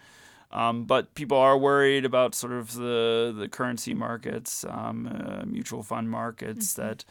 Um, 0.52 0.84
but 0.84 1.14
people 1.14 1.36
are 1.36 1.58
worried 1.58 2.04
about 2.04 2.34
sort 2.34 2.52
of 2.52 2.74
the 2.74 3.34
the 3.36 3.48
currency 3.48 3.94
markets, 3.94 4.64
um, 4.68 5.06
uh, 5.06 5.44
mutual 5.44 5.82
fund 5.82 6.10
markets 6.10 6.74
that 6.74 7.04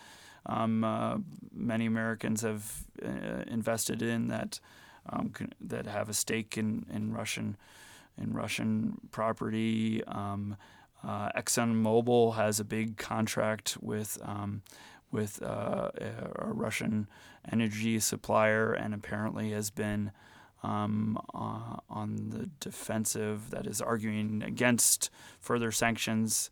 um, 0.46 0.84
uh, 0.84 1.18
many 1.54 1.86
Americans 1.86 2.42
have 2.42 2.86
uh, 3.04 3.44
invested 3.48 4.02
in 4.02 4.28
that 4.30 4.60
um, 5.10 5.34
that 5.60 5.86
have 5.86 6.10
a 6.10 6.14
stake 6.14 6.58
in, 6.58 6.86
in 6.92 7.14
Russian 7.14 7.58
in 8.18 8.34
Russian 8.34 8.98
property. 9.12 10.04
Um, 10.06 10.58
uh, 11.04 11.30
ExxonMobil 11.34 12.36
has 12.36 12.60
a 12.60 12.64
big 12.64 12.98
contract 12.98 13.78
with 13.82 14.18
um, 14.24 14.62
with 15.12 15.42
uh, 15.44 15.92
a, 16.00 16.48
a 16.48 16.54
Russian 16.54 17.08
energy 17.52 18.00
supplier, 18.00 18.74
and 18.74 18.94
apparently 18.94 19.52
has 19.52 19.70
been 19.70 20.12
um, 20.66 21.20
uh, 21.34 21.78
on 21.90 22.30
the 22.30 22.50
defensive. 22.60 23.52
That 23.52 23.68
is 23.68 23.82
arguing 23.82 24.44
against 24.44 25.10
further 25.40 25.72
sanctions 25.72 26.50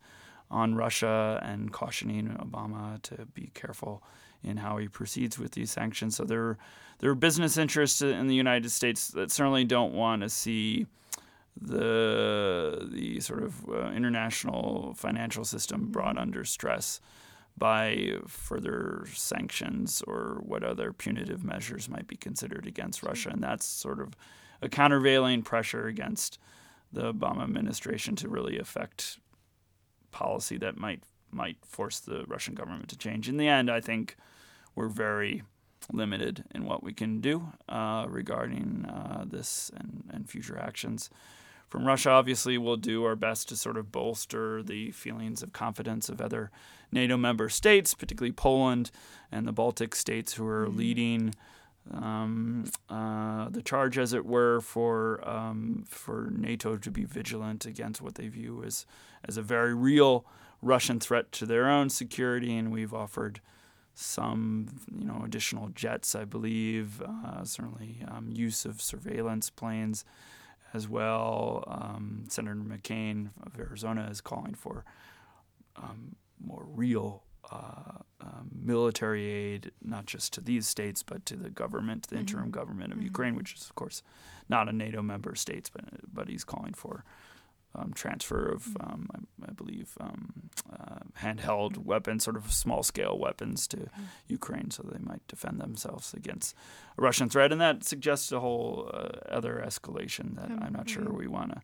on 0.50 0.76
Russia 0.76 1.40
and 1.42 1.72
cautioning 1.72 2.28
Obama 2.28 3.02
to 3.02 3.26
be 3.34 3.50
careful 3.54 4.02
in 4.42 4.58
how 4.58 4.76
he 4.76 4.88
proceeds 4.88 5.38
with 5.38 5.52
these 5.52 5.70
sanctions. 5.70 6.16
So 6.16 6.24
there, 6.24 6.58
there 6.98 7.10
are 7.10 7.14
business 7.14 7.56
interests 7.56 8.02
in 8.02 8.28
the 8.28 8.34
United 8.34 8.70
States 8.70 9.08
that 9.08 9.32
certainly 9.32 9.64
don't 9.64 9.94
want 9.94 10.22
to 10.22 10.28
see 10.28 10.86
the 11.60 12.88
the 12.90 13.20
sort 13.20 13.44
of 13.44 13.68
uh, 13.68 13.90
international 13.92 14.92
financial 14.96 15.44
system 15.44 15.86
brought 15.92 16.18
under 16.18 16.44
stress 16.44 17.00
by 17.56 18.14
further 18.26 19.06
sanctions 19.12 20.02
or 20.06 20.40
what 20.44 20.64
other 20.64 20.92
punitive 20.92 21.44
measures 21.44 21.88
might 21.88 22.06
be 22.06 22.16
considered 22.16 22.66
against 22.66 23.02
Russia, 23.02 23.30
and 23.30 23.42
that's 23.42 23.66
sort 23.66 24.00
of 24.00 24.16
a 24.60 24.68
countervailing 24.68 25.42
pressure 25.42 25.86
against 25.86 26.38
the 26.92 27.12
Obama 27.12 27.42
administration 27.42 28.16
to 28.16 28.28
really 28.28 28.58
affect 28.58 29.18
policy 30.10 30.56
that 30.56 30.76
might 30.76 31.02
might 31.30 31.56
force 31.66 31.98
the 31.98 32.24
Russian 32.28 32.54
government 32.54 32.88
to 32.88 32.96
change. 32.96 33.28
In 33.28 33.36
the 33.36 33.48
end, 33.48 33.68
I 33.68 33.80
think 33.80 34.16
we're 34.76 34.88
very 34.88 35.42
limited 35.92 36.44
in 36.54 36.64
what 36.64 36.82
we 36.82 36.92
can 36.92 37.20
do 37.20 37.52
uh, 37.68 38.06
regarding 38.08 38.86
uh, 38.88 39.24
this 39.26 39.70
and, 39.76 40.04
and 40.12 40.30
future 40.30 40.58
actions. 40.58 41.10
From 41.68 41.86
Russia, 41.86 42.10
obviously, 42.10 42.56
we'll 42.56 42.76
do 42.76 43.04
our 43.04 43.16
best 43.16 43.48
to 43.48 43.56
sort 43.56 43.76
of 43.76 43.90
bolster 43.90 44.62
the 44.62 44.92
feelings 44.92 45.42
of 45.42 45.52
confidence 45.52 46.08
of 46.08 46.20
other 46.20 46.50
NATO 46.92 47.16
member 47.16 47.48
states, 47.48 47.94
particularly 47.94 48.32
Poland 48.32 48.90
and 49.32 49.46
the 49.46 49.52
Baltic 49.52 49.94
states, 49.94 50.34
who 50.34 50.46
are 50.46 50.68
leading 50.68 51.34
um, 51.92 52.70
uh, 52.88 53.48
the 53.48 53.62
charge, 53.62 53.98
as 53.98 54.12
it 54.12 54.24
were, 54.24 54.60
for 54.60 55.26
um, 55.28 55.84
for 55.88 56.30
NATO 56.30 56.76
to 56.76 56.90
be 56.90 57.04
vigilant 57.04 57.66
against 57.66 58.00
what 58.00 58.14
they 58.14 58.28
view 58.28 58.62
as 58.64 58.86
as 59.24 59.36
a 59.36 59.42
very 59.42 59.74
real 59.74 60.24
Russian 60.62 61.00
threat 61.00 61.30
to 61.32 61.46
their 61.46 61.68
own 61.68 61.90
security, 61.90 62.56
and 62.56 62.72
we've 62.72 62.94
offered 62.94 63.40
some, 63.94 64.68
you 64.96 65.04
know, 65.04 65.22
additional 65.24 65.68
jets, 65.68 66.14
I 66.14 66.24
believe, 66.24 67.00
uh, 67.00 67.44
certainly 67.44 68.04
um, 68.08 68.28
use 68.32 68.64
of 68.64 68.82
surveillance 68.82 69.50
planes 69.50 70.04
as 70.74 70.88
well. 70.88 71.64
Um, 71.66 72.24
Senator 72.28 72.56
McCain 72.56 73.30
of 73.46 73.58
Arizona 73.58 74.08
is 74.10 74.20
calling 74.20 74.54
for 74.54 74.84
um, 75.76 76.16
more 76.44 76.66
real 76.68 77.22
uh, 77.50 77.98
um, 78.20 78.50
military 78.52 79.26
aid, 79.26 79.70
not 79.82 80.06
just 80.06 80.32
to 80.34 80.40
these 80.40 80.66
states, 80.66 81.02
but 81.02 81.24
to 81.26 81.36
the 81.36 81.50
government, 81.50 82.08
the 82.08 82.16
interim 82.16 82.50
government 82.50 82.92
of 82.92 83.02
Ukraine, 83.02 83.34
which 83.36 83.54
is, 83.54 83.62
of 83.62 83.74
course, 83.74 84.02
not 84.48 84.68
a 84.68 84.72
NATO 84.72 85.02
member 85.02 85.34
state, 85.34 85.70
but, 85.72 85.84
but 86.12 86.28
he's 86.28 86.44
calling 86.44 86.74
for 86.74 87.04
um, 87.74 87.92
transfer 87.94 88.46
of, 88.46 88.76
um, 88.80 89.08
I, 89.14 89.50
I 89.50 89.52
believe, 89.52 89.96
um, 90.00 90.50
uh, 90.72 91.00
handheld 91.22 91.78
weapons, 91.78 92.24
sort 92.24 92.36
of 92.36 92.52
small 92.52 92.82
scale 92.82 93.18
weapons 93.18 93.66
to 93.68 93.88
Ukraine 94.28 94.70
so 94.70 94.82
they 94.82 94.98
might 94.98 95.26
defend 95.28 95.60
themselves 95.60 96.14
against 96.14 96.54
a 96.98 97.02
Russian 97.02 97.28
threat. 97.28 97.52
And 97.52 97.60
that 97.60 97.84
suggests 97.84 98.32
a 98.32 98.40
whole 98.40 98.90
uh, 98.92 99.18
other 99.28 99.62
escalation 99.66 100.36
that 100.36 100.50
I'm 100.50 100.72
not 100.72 100.88
sure 100.88 101.12
we 101.12 101.26
want 101.26 101.52
to 101.52 101.62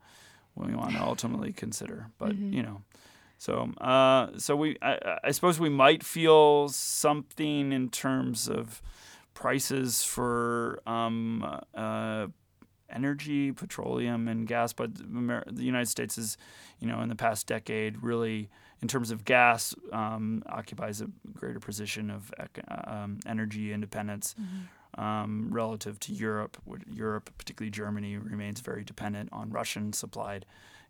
we 0.57 0.75
want 0.75 0.92
to 0.92 1.03
ultimately 1.03 1.53
consider. 1.53 2.11
But, 2.18 2.37
you 2.37 2.62
know, 2.62 2.83
so, 3.38 3.70
uh, 3.81 4.37
so 4.37 4.57
we, 4.57 4.77
I, 4.83 5.18
I 5.25 5.31
suppose 5.31 5.59
we 5.59 5.70
might 5.70 6.03
feel 6.03 6.68
something 6.68 7.73
in 7.73 7.88
terms 7.88 8.49
of 8.49 8.83
prices 9.33 10.03
for 10.03 10.81
um, 10.87 11.61
uh, 11.75 12.27
energy, 12.92 13.53
petroleum, 13.53 14.29
and 14.29 14.46
gas. 14.46 14.72
But 14.72 14.90
Amer- 15.00 15.44
the 15.46 15.64
United 15.64 15.88
States 15.88 16.18
is, 16.18 16.37
you 16.79 16.87
know, 16.88 17.00
in 17.00 17.09
the 17.09 17.16
past 17.16 17.46
decade, 17.46 18.03
really, 18.03 18.50
in 18.83 18.88
terms 18.88 19.11
of 19.11 19.24
gas, 19.24 19.74
um, 19.92 20.42
occupies 20.46 21.00
a 21.00 21.09
greater 21.33 21.61
position 21.61 22.11
of 22.11 22.33
ec- 22.38 22.64
um, 22.68 23.18
energy 23.26 23.72
independence. 23.72 24.35
Um, 24.98 25.50
relative 25.53 26.00
to 26.00 26.12
Europe, 26.12 26.57
Europe, 26.92 27.31
particularly 27.38 27.70
Germany, 27.70 28.16
remains 28.16 28.61
very 28.61 28.83
dependent 28.83 29.29
on 29.33 29.50
Russian 29.50 29.92
supplied 29.92 30.44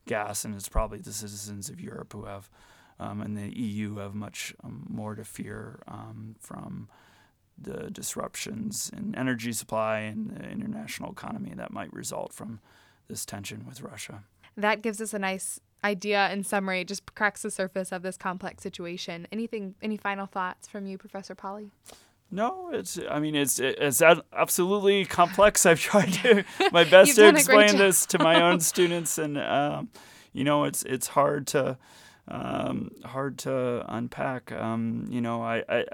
gas, 0.06 0.44
and 0.44 0.54
it's 0.54 0.70
probably 0.70 0.98
the 0.98 1.12
citizens 1.12 1.68
of 1.68 1.80
Europe 1.80 2.14
who 2.14 2.24
have, 2.24 2.48
um, 2.98 3.20
and 3.20 3.36
the 3.36 3.54
EU 3.56 3.96
have 3.96 4.14
much 4.14 4.54
um, 4.64 4.86
more 4.88 5.14
to 5.14 5.24
fear 5.24 5.80
um, 5.86 6.34
from 6.40 6.88
the 7.61 7.90
disruptions 7.90 8.90
in 8.96 9.14
energy 9.14 9.53
supply 9.53 10.01
and 10.01 10.31
the 10.31 10.49
international 10.49 11.12
economy 11.12 11.53
that 11.57 11.73
might 11.73 11.92
result 11.92 12.33
from 12.33 12.61
this 13.09 13.25
tension 13.25 13.64
with 13.66 13.83
Russia. 13.83 14.25
That 14.57 14.83
gives 14.83 15.01
us 15.01 15.14
a 15.14 15.18
nice 15.18 15.61
idea 15.85 16.31
in 16.33 16.44
summary. 16.44 16.81
It 16.81 16.88
just 16.88 17.14
cracks 17.14 17.42
the 17.42 17.51
surface 17.51 17.92
of 17.92 18.03
this 18.03 18.16
complex 18.16 18.62
situation. 18.62 19.27
Anything? 19.33 19.75
Any 19.83 19.96
final 19.96 20.27
thoughts 20.27 20.68
from 20.68 20.87
you, 20.87 20.99
Professor 20.99 21.35
Pauly? 21.35 21.70
No, 22.31 22.70
it's. 22.73 22.99
I 23.11 23.18
mean, 23.18 23.35
it's 23.35 23.59
it's 23.59 24.03
absolutely 24.03 25.05
complex. 25.05 25.66
I've 25.66 25.81
tried 25.81 26.12
to 26.14 26.44
my 26.73 26.85
best 26.85 27.16
to 27.16 27.23
done 27.23 27.37
a 27.37 27.42
great 27.42 27.64
explain 27.66 27.77
this 27.77 28.07
to 28.07 28.18
my 28.18 28.42
own 28.42 28.61
students, 28.73 29.18
and 29.18 29.38
um, 29.38 29.88
you 30.33 30.44
know, 30.44 30.64
it's 30.64 30.83
it's 30.85 31.09
hard 31.09 31.46
to 31.49 31.77
um, 32.28 32.90
hard 33.04 33.38
to 33.38 33.85
unpack. 33.88 34.52
Um, 34.52 35.06
you 35.11 35.20
know, 35.20 35.42
I, 35.42 35.64
I, 35.68 35.85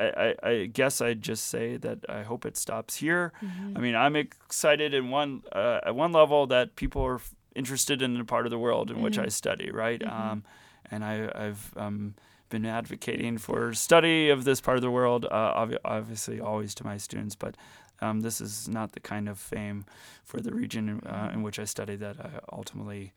I, 0.42 0.48
I 0.48 0.66
guess 0.66 1.00
I'd 1.00 1.22
just 1.22 1.46
say 1.46 1.76
that 1.78 1.98
I 2.08 2.22
hope 2.22 2.44
it 2.44 2.56
stops 2.56 2.96
here. 2.96 3.32
I 3.74 3.80
mean, 3.80 3.94
I'm 3.94 4.16
excited 4.16 4.92
in 4.94 5.10
one 5.10 5.42
uh, 5.52 5.80
at 5.86 5.94
one 5.94 6.12
level 6.12 6.46
that 6.48 6.76
people 6.76 7.02
are 7.04 7.16
f- 7.16 7.34
interested 7.54 8.02
in 8.02 8.20
a 8.20 8.24
part 8.24 8.46
of 8.46 8.50
the 8.50 8.58
world 8.58 8.90
in 8.90 9.00
which 9.00 9.18
I 9.18 9.28
study, 9.28 9.70
right? 9.70 10.02
Um, 10.04 10.44
and 10.90 11.04
I, 11.04 11.30
I've 11.34 11.72
um, 11.76 12.14
been 12.50 12.66
advocating 12.66 13.38
for 13.38 13.72
study 13.74 14.28
of 14.28 14.44
this 14.44 14.60
part 14.60 14.76
of 14.76 14.82
the 14.82 14.90
world, 14.90 15.24
uh, 15.30 15.54
obvi- 15.66 15.78
obviously 15.84 16.38
always 16.40 16.74
to 16.76 16.84
my 16.84 16.96
students, 16.96 17.34
but 17.34 17.56
um, 18.00 18.20
this 18.20 18.40
is 18.42 18.68
not 18.68 18.92
the 18.92 19.00
kind 19.00 19.28
of 19.28 19.38
fame 19.38 19.84
for 20.22 20.40
the 20.40 20.52
region 20.54 21.00
uh, 21.06 21.30
in 21.32 21.42
which 21.42 21.58
I 21.58 21.64
study 21.64 21.96
that 21.96 22.16
I 22.20 22.40
ultimately 22.52 23.12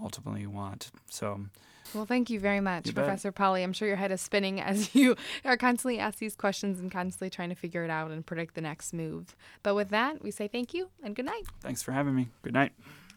ultimately 0.00 0.46
want. 0.46 0.92
So 1.10 1.46
Well, 1.94 2.06
thank 2.06 2.30
you 2.30 2.40
very 2.40 2.60
much, 2.60 2.86
You. 2.86 2.92
Professor 2.92 3.32
Pauly. 3.32 3.62
I'm 3.62 3.72
sure 3.72 3.88
your 3.88 3.96
head 3.96 4.12
is 4.12 4.20
spinning 4.20 4.60
as 4.70 4.94
you 4.94 5.16
are 5.44 5.56
constantly 5.56 5.98
asked 5.98 6.18
these 6.18 6.36
questions 6.36 6.80
and 6.80 6.90
constantly 6.90 7.30
trying 7.30 7.48
to 7.48 7.54
figure 7.54 7.84
it 7.84 7.90
out 7.90 8.10
and 8.10 8.24
predict 8.24 8.54
the 8.54 8.60
next 8.60 8.92
move. 8.92 9.34
But 9.62 9.74
with 9.74 9.88
that, 9.90 10.22
we 10.22 10.30
say 10.30 10.48
thank 10.48 10.72
you 10.74 10.88
and 11.02 11.14
good 11.16 11.26
night. 11.26 11.44
thanks 11.60 11.82
for 11.82 11.92
having 11.92 12.14
me. 12.14 12.28
Good 12.42 12.54
night. 12.54 12.72